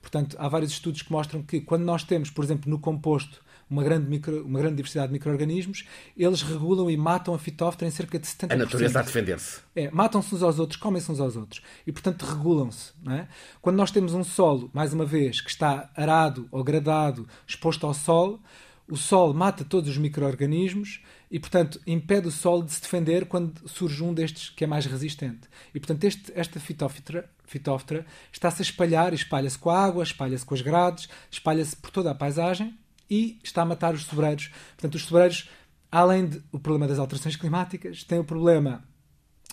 Portanto, 0.00 0.34
há 0.38 0.48
vários 0.48 0.72
estudos 0.72 1.02
que 1.02 1.12
mostram 1.12 1.42
que 1.42 1.60
quando 1.60 1.82
nós 1.82 2.04
temos, 2.04 2.30
por 2.30 2.42
exemplo, 2.42 2.70
no 2.70 2.78
composto, 2.78 3.44
uma 3.68 3.84
grande, 3.84 4.08
micro, 4.08 4.46
uma 4.46 4.60
grande 4.60 4.76
diversidade 4.76 5.08
de 5.08 5.12
micro-organismos, 5.12 5.86
eles 6.16 6.40
regulam 6.40 6.90
e 6.90 6.96
matam 6.96 7.34
a 7.34 7.38
fitóftora 7.38 7.86
em 7.86 7.90
cerca 7.90 8.18
de 8.18 8.26
70%. 8.26 8.52
A 8.52 8.56
natureza 8.56 9.00
a 9.00 9.02
defender-se. 9.02 9.60
É, 9.76 9.90
matam-se 9.90 10.34
uns 10.34 10.42
aos 10.42 10.58
outros, 10.58 10.80
comem-se 10.80 11.12
uns 11.12 11.20
aos 11.20 11.36
outros. 11.36 11.62
E, 11.86 11.92
portanto, 11.92 12.22
regulam-se. 12.22 12.92
É? 13.10 13.26
Quando 13.60 13.76
nós 13.76 13.90
temos 13.90 14.14
um 14.14 14.24
solo, 14.24 14.70
mais 14.72 14.94
uma 14.94 15.04
vez, 15.04 15.42
que 15.42 15.50
está 15.50 15.90
arado 15.94 16.48
ou 16.50 16.64
gradado, 16.64 17.28
exposto 17.46 17.86
ao 17.86 17.92
sol, 17.92 18.40
o 18.88 18.96
sol 18.96 19.32
mata 19.32 19.64
todos 19.64 19.88
os 19.88 19.96
micro-organismos 19.96 21.02
e, 21.30 21.38
portanto, 21.38 21.80
impede 21.86 22.28
o 22.28 22.30
solo 22.30 22.64
de 22.64 22.72
se 22.72 22.82
defender 22.82 23.26
quando 23.26 23.66
surge 23.68 24.02
um 24.02 24.12
destes 24.12 24.50
que 24.50 24.64
é 24.64 24.66
mais 24.66 24.86
resistente. 24.86 25.48
E, 25.74 25.80
portanto, 25.80 26.04
este, 26.04 26.32
esta 26.34 26.60
fitóftora, 26.60 27.30
fitóftora 27.44 28.04
está-se 28.30 28.60
a 28.60 28.64
espalhar, 28.64 29.14
espalha-se 29.14 29.58
com 29.58 29.70
a 29.70 29.82
água, 29.82 30.02
espalha-se 30.02 30.44
com 30.44 30.54
as 30.54 30.60
grades, 30.60 31.08
espalha-se 31.30 31.76
por 31.76 31.90
toda 31.90 32.10
a 32.10 32.14
paisagem 32.14 32.76
e 33.08 33.38
está 33.42 33.62
a 33.62 33.66
matar 33.66 33.94
os 33.94 34.04
sobreiros. 34.04 34.50
Portanto, 34.76 34.94
os 34.96 35.04
sobreiros, 35.04 35.48
além 35.90 36.26
do 36.26 36.60
problema 36.60 36.88
das 36.88 36.98
alterações 36.98 37.36
climáticas, 37.36 38.04
têm 38.04 38.18
o 38.18 38.24
problema 38.24 38.84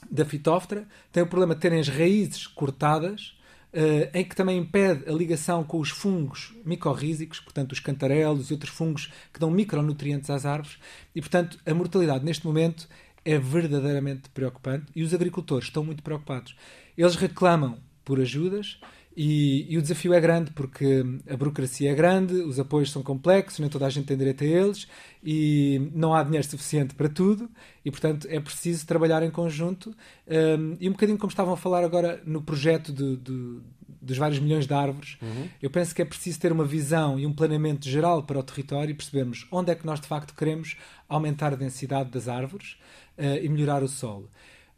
da 0.10 0.26
fitóftora, 0.26 0.88
têm 1.12 1.24
o 1.24 1.28
problema 1.28 1.56
de 1.56 1.62
terem 1.62 1.80
as 1.80 1.88
raízes 1.88 2.48
cortadas, 2.48 3.39
Uh, 3.72 4.10
em 4.16 4.26
que 4.26 4.36
também 4.36 4.58
impede 4.58 5.08
a 5.08 5.14
ligação 5.14 5.64
com 5.64 5.80
os 5.80 5.92
fungos 5.92 6.56
micorrízicos, 6.66 7.40
portanto, 7.40 7.72
os 7.72 7.80
cantarelos 7.80 8.50
e 8.50 8.54
outros 8.54 8.74
fungos 8.74 9.12
que 9.32 9.40
dão 9.40 9.52
micronutrientes 9.52 10.28
às 10.32 10.44
árvores, 10.44 10.80
e, 11.14 11.22
portanto, 11.22 11.60
a 11.64 11.74
mortalidade 11.74 12.26
neste 12.26 12.48
momento 12.48 12.88
é 13.24 13.38
verdadeiramente 13.38 14.30
preocupante 14.30 14.88
e 14.96 15.04
os 15.04 15.14
agricultores 15.14 15.68
estão 15.68 15.84
muito 15.84 16.02
preocupados. 16.02 16.56
Eles 16.98 17.16
reclamam 17.16 17.78
por 18.04 18.20
ajudas, 18.20 18.80
e, 19.16 19.66
e, 19.74 19.78
o 19.78 19.82
desafio 19.82 20.14
é 20.14 20.20
grande 20.22 20.52
porque 20.52 21.04
a 21.30 21.36
burocracia 21.36 21.92
é 21.92 21.96
grande, 21.96 22.36
os 22.36 22.60
apoios 22.60 22.92
são 22.92 23.02
complexos, 23.02 23.60
nem 23.60 23.70
toda 23.70 23.86
a 23.86 23.90
gente 23.90 24.06
tem 24.06 24.16
direito 24.16 24.44
a 24.44 24.48
eles 24.48 24.88
e 25.24 25.92
não 25.94 26.14
há 26.14 26.24
dinheiro 26.24 26.48
suficiente 26.48 26.94
para 26.94 27.10
tudo 27.10 27.50
e, 27.84 27.90
portanto, 27.90 28.28
é 28.30 28.40
preciso 28.40 28.86
trabalhar 28.86 29.24
em 29.24 29.32
conjunto. 29.32 29.96
Um, 30.28 30.78
e 30.80 30.88
um 30.88 30.92
bocadinho 30.92 31.18
como 31.18 31.32
estavam 31.32 31.54
a 31.54 31.58
falar 31.58 31.84
agora 31.84 32.22
no 32.26 32.42
projeto 32.42 32.94
dos 32.94 34.18
vários 34.18 34.40
milhões 34.40 34.68
de 34.68 34.74
árvores, 34.74 35.18
uhum. 35.22 35.50
eu 35.62 35.70
penso 35.70 35.94
que 35.94 36.02
é 36.02 36.06
preciso 36.06 36.40
ter 36.40 36.52
uma 36.52 36.64
visão 36.64 37.20
e 37.20 37.26
um 37.26 37.34
planeamento 37.34 37.90
geral 37.90 38.24
para 38.24 38.40
o 38.40 38.44
território 38.44 38.92
e 38.92 38.94
percebermos 38.94 39.48
onde 39.52 39.72
é 39.72 39.76
que 39.76 39.86
nós 39.86 40.00
de 40.00 40.08
facto 40.08 40.36
queremos 40.36 40.78
aumentar 41.10 41.52
a 41.52 41.56
densidade 41.56 42.12
das 42.12 42.28
árvores 42.28 42.78
uh, 43.18 43.44
e 43.44 43.50
melhorar 43.50 43.84
o 43.84 43.88
solo. 43.88 44.30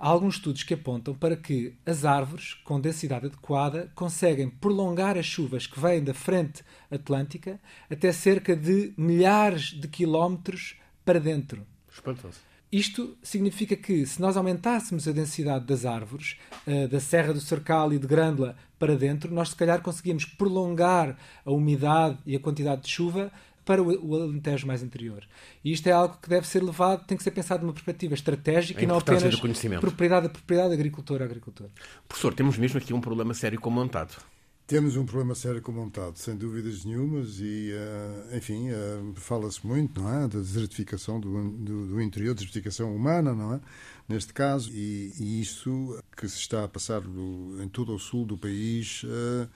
Há 0.04 0.08
alguns 0.08 0.38
estudos 0.38 0.64
que 0.64 0.74
apontam 0.74 1.14
para 1.14 1.38
que 1.38 1.76
as 1.86 2.06
árvores 2.06 2.56
com 2.64 2.82
densidade 2.82 3.28
adequada 3.28 3.92
conseguem 3.94 4.50
prolongar 4.50 5.16
as 5.16 5.28
chuvas 5.28 5.68
que 5.68 5.80
vêm 5.80 6.04
da 6.04 6.12
frente 6.12 6.64
atlântica 6.90 7.62
até 7.88 8.12
cerca 8.12 8.56
de 8.56 8.96
milhares 8.98 9.66
de 9.66 9.88
quilómetros 9.88 10.76
para 11.06 11.20
dentro. 11.20 11.68
Espantoso. 11.88 12.40
Isto 12.72 13.16
significa 13.22 13.76
que, 13.76 14.04
se 14.08 14.20
nós 14.20 14.36
aumentássemos 14.36 15.08
a 15.08 15.12
densidade 15.12 15.66
das 15.66 15.86
árvores, 15.86 16.36
uh, 16.66 16.88
da 16.88 17.00
Serra 17.00 17.32
do 17.32 17.40
Cercal 17.40 17.94
e 17.94 18.00
de 18.00 18.08
Grândola 18.08 18.56
para 18.80 18.96
dentro, 18.96 19.32
nós 19.32 19.50
se 19.50 19.56
calhar 19.56 19.84
conseguíamos 19.84 20.26
prolongar 20.26 21.16
a 21.46 21.52
umidade 21.52 22.18
e 22.26 22.36
a 22.36 22.40
quantidade 22.40 22.82
de 22.82 22.90
chuva 22.90 23.32
para 23.72 23.82
o, 23.82 24.16
Alentejo 24.16 24.68
mais 24.68 24.84
interior. 24.84 25.24
E 25.64 25.72
isto 25.72 25.88
é 25.88 25.94
algo 25.94 26.18
que 26.22 26.28
deve 26.28 26.46
ser 26.46 26.62
levado, 26.62 27.06
tem 27.06 27.18
que 27.18 27.24
ser 27.24 27.32
pensado 27.32 27.64
numa 27.64 27.72
perspectiva 27.72 28.14
estratégica 28.14 28.84
e 28.84 28.86
não 28.86 28.98
apenas 28.98 29.40
propriedade 29.80 30.26
a 30.26 30.30
propriedade, 30.30 30.74
agricultor 30.74 31.22
a 31.22 31.26
agricultor. 31.26 31.68
Professor, 32.06 32.34
temos 32.34 32.58
mesmo 32.58 32.78
aqui 32.78 32.94
um 32.94 33.00
problema 33.00 33.34
sério 33.34 33.62
com 33.62 33.70
o 33.70 33.72
montado. 33.72 34.22
Temos 34.68 34.98
um 34.98 35.06
problema 35.06 35.36
sério 35.36 35.62
com 35.62 35.72
o 35.72 35.76
montado, 35.76 36.18
sem 36.18 36.36
dúvidas 36.36 36.84
nenhumas, 36.84 37.40
e, 37.40 37.72
uh, 37.74 38.38
enfim, 38.38 38.70
uh, 38.72 39.14
fala-se 39.16 39.66
muito, 39.66 40.02
não 40.02 40.10
é? 40.10 40.28
Da 40.28 40.40
desertificação 40.40 41.20
do, 41.20 41.52
do, 41.52 41.88
do, 41.88 42.02
interior, 42.02 42.34
desertificação 42.34 42.94
humana, 42.94 43.34
não 43.34 43.54
é? 43.54 43.62
Neste 44.08 44.34
caso, 44.34 44.70
e, 44.74 45.14
e 45.18 45.42
isso 45.42 45.98
que 46.16 46.28
se 46.28 46.38
está 46.38 46.66
a 46.66 46.68
passar 46.68 47.02
do, 47.02 47.62
em 47.62 47.68
todo 47.70 47.94
o 47.94 48.00
sul 48.00 48.26
do 48.26 48.38
país 48.38 49.04
uh, 49.04 49.50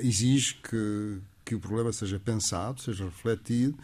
exige 0.00 0.54
que, 0.54 1.18
que 1.48 1.54
o 1.54 1.58
problema 1.58 1.90
seja 1.94 2.20
pensado, 2.20 2.78
seja 2.78 3.06
refletido, 3.06 3.78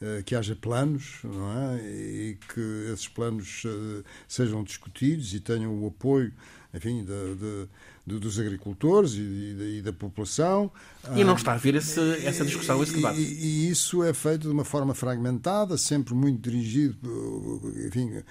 eh, 0.00 0.22
que 0.24 0.34
haja 0.34 0.56
planos, 0.56 1.18
não 1.22 1.52
é? 1.52 1.82
E 1.86 2.38
que 2.48 2.90
esses 2.90 3.08
planos 3.08 3.62
eh, 3.66 4.02
sejam 4.26 4.64
discutidos 4.64 5.34
e 5.34 5.40
tenham 5.40 5.82
o 5.82 5.86
apoio, 5.86 6.32
enfim, 6.72 7.04
de, 7.04 7.66
de, 8.06 8.18
dos 8.18 8.38
agricultores 8.38 9.14
e, 9.14 9.78
e, 9.78 9.82
da 9.82 9.92
população. 9.92 10.70
E 11.16 11.24
não 11.24 11.34
está 11.34 11.52
a 11.52 11.54
haver 11.54 11.74
esse, 11.74 12.00
essa 12.24 12.44
discussão, 12.44 12.82
esse 12.82 12.94
debate. 12.94 13.20
E, 13.20 13.66
e, 13.66 13.70
isso 13.70 14.02
é 14.02 14.14
feito 14.14 14.42
de 14.42 14.48
uma 14.48 14.64
forma 14.64 14.94
fragmentada, 14.94 15.76
sempre 15.76 16.14
muito 16.14 16.40
dirigido, 16.48 17.60
enfim, 17.86 18.22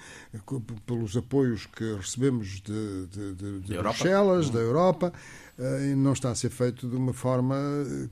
pelos 0.86 1.16
apoios 1.16 1.66
que 1.66 1.94
recebemos 1.94 2.60
de, 2.60 3.06
de, 3.06 3.60
de 3.60 3.74
Bruxelas, 3.76 4.46
Europa. 4.46 4.52
da 4.52 4.60
Europa 4.60 5.12
eh, 5.58 5.90
e 5.90 5.94
não 5.94 6.14
está 6.14 6.30
a 6.30 6.34
ser 6.34 6.50
feito 6.50 6.88
de 6.88 6.96
uma 6.96 7.12
forma 7.12 7.56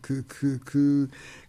que, 0.03 0.23
que, 0.23 0.59
que, 0.59 1.09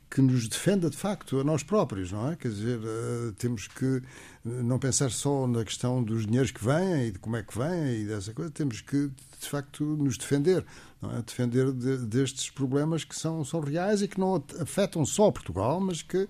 que 0.10 0.22
nos 0.22 0.48
defenda 0.48 0.90
de 0.90 0.98
facto 0.98 1.40
a 1.40 1.44
nós 1.44 1.62
próprios, 1.62 2.12
não 2.12 2.32
é? 2.32 2.36
Quer 2.36 2.50
dizer, 2.50 2.80
eh, 2.84 3.32
temos 3.38 3.68
que 3.68 4.02
não 4.44 4.80
pensar 4.80 5.12
só 5.12 5.46
na 5.46 5.64
questão 5.64 6.04
dos 6.04 6.26
dinheiros 6.26 6.50
que 6.50 6.64
vêm 6.64 7.08
e 7.08 7.12
de 7.12 7.20
como 7.20 7.36
é 7.36 7.44
que 7.44 7.56
vêm 7.58 8.02
e 8.02 8.06
dessa 8.06 8.34
coisa, 8.34 8.50
temos 8.50 8.82
que 8.82 9.08
de 9.40 9.48
facto 9.48 9.84
nos 9.84 10.18
defender, 10.18 10.66
não 11.02 11.16
é? 11.16 11.22
defender 11.22 11.72
de, 11.72 11.98
destes 11.98 12.50
problemas 12.50 13.04
que 13.04 13.16
são, 13.16 13.46
são 13.46 13.60
reais 13.60 14.02
e 14.02 14.08
que 14.08 14.20
não 14.20 14.44
afetam 14.60 15.06
só 15.06 15.30
Portugal, 15.30 15.80
mas 15.80 16.02
que 16.02 16.28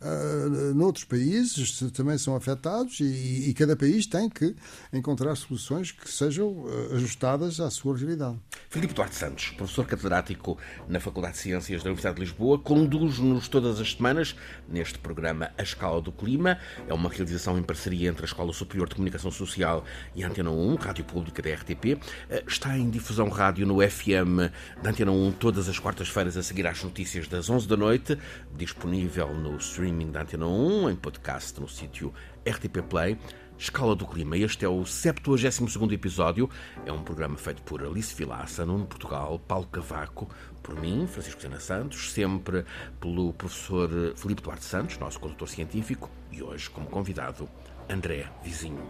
uh, 0.00 0.74
noutros 0.74 1.04
países 1.04 1.78
também 1.92 2.18
são 2.18 2.34
afetados 2.34 3.00
e, 3.00 3.48
e, 3.50 3.54
cada 3.54 3.76
país 3.76 4.06
tem 4.06 4.28
que 4.28 4.54
encontrar 4.92 5.34
soluções 5.36 5.92
que 5.92 6.10
sejam 6.10 6.48
uh, 6.48 6.94
ajustadas 6.94 7.60
à 7.60 7.70
sua 7.70 7.96
realidade. 7.96 8.38
Filipe 8.68 8.94
Duarte 8.94 9.14
Santos, 9.14 9.50
professor 9.50 9.86
catedrático 9.86 10.58
na 10.88 11.00
Faculdade 11.00 11.34
de 11.34 11.40
Ciências 11.40 11.82
da 11.82 11.90
Universidade 11.90 12.16
de 12.16 12.22
Lisboa, 12.22 12.58
conduz-nos 12.58 13.48
todas 13.48 13.80
as 13.80 13.92
semanas 13.92 14.34
neste 14.68 14.98
programa 14.98 15.50
A 15.58 15.62
Escala 15.62 16.00
do 16.00 16.12
Clima. 16.12 16.58
É 16.88 16.94
uma 16.94 17.08
realização 17.08 17.58
em 17.58 17.62
parceria 17.62 18.08
entre 18.08 18.22
a 18.22 18.26
Escola 18.26 18.52
Superior 18.52 18.88
de 18.88 18.94
Comunicação 18.94 19.30
Social 19.30 19.84
e 20.14 20.24
a 20.24 20.28
Antena 20.28 20.50
1, 20.50 20.74
Rádio 20.76 21.04
Pública 21.04 21.42
da 21.42 21.50
RTP. 21.50 21.94
Uh, 21.94 22.48
está 22.48 22.76
em 22.76 22.88
difusão 22.90 23.28
rádio 23.28 23.66
no 23.66 23.78
FM 23.80 24.50
da 24.82 24.90
Antena 24.90 25.12
1 25.12 25.32
todas 25.32 25.68
as 25.68 25.78
quartas-feiras 25.78 26.36
a 26.36 26.42
seguir 26.42 26.66
às 26.66 26.82
notícias 26.82 27.28
das 27.28 27.48
11 27.50 27.68
da 27.68 27.76
noite, 27.76 28.18
disponível 28.56 29.34
no 29.34 29.60
streaming 29.90 30.12
da 30.12 30.22
Antena 30.22 30.46
1, 30.46 30.90
em 30.90 30.96
podcast 30.96 31.60
no 31.60 31.68
sítio 31.68 32.14
RTP 32.46 32.80
Play. 32.88 33.18
Escala 33.58 33.94
do 33.96 34.06
Clima. 34.06 34.38
Este 34.38 34.64
é 34.64 34.68
o 34.68 34.86
72 34.86 35.60
episódio. 35.92 36.48
É 36.86 36.92
um 36.92 37.02
programa 37.02 37.36
feito 37.36 37.60
por 37.62 37.82
Alice 37.82 38.14
Vilaça, 38.14 38.64
Nuno 38.64 38.86
Portugal, 38.86 39.38
Paulo 39.40 39.66
Cavaco, 39.66 40.28
por 40.62 40.80
mim, 40.80 41.06
Francisco 41.08 41.42
Sena 41.42 41.58
Santos, 41.58 42.12
sempre 42.12 42.64
pelo 43.00 43.32
professor 43.34 43.90
Filipe 44.16 44.42
Duarte 44.42 44.64
Santos, 44.64 44.96
nosso 44.96 45.18
condutor 45.18 45.48
científico, 45.48 46.08
e 46.30 46.40
hoje, 46.40 46.70
como 46.70 46.86
convidado, 46.86 47.48
André 47.88 48.26
Vizinho. 48.42 48.86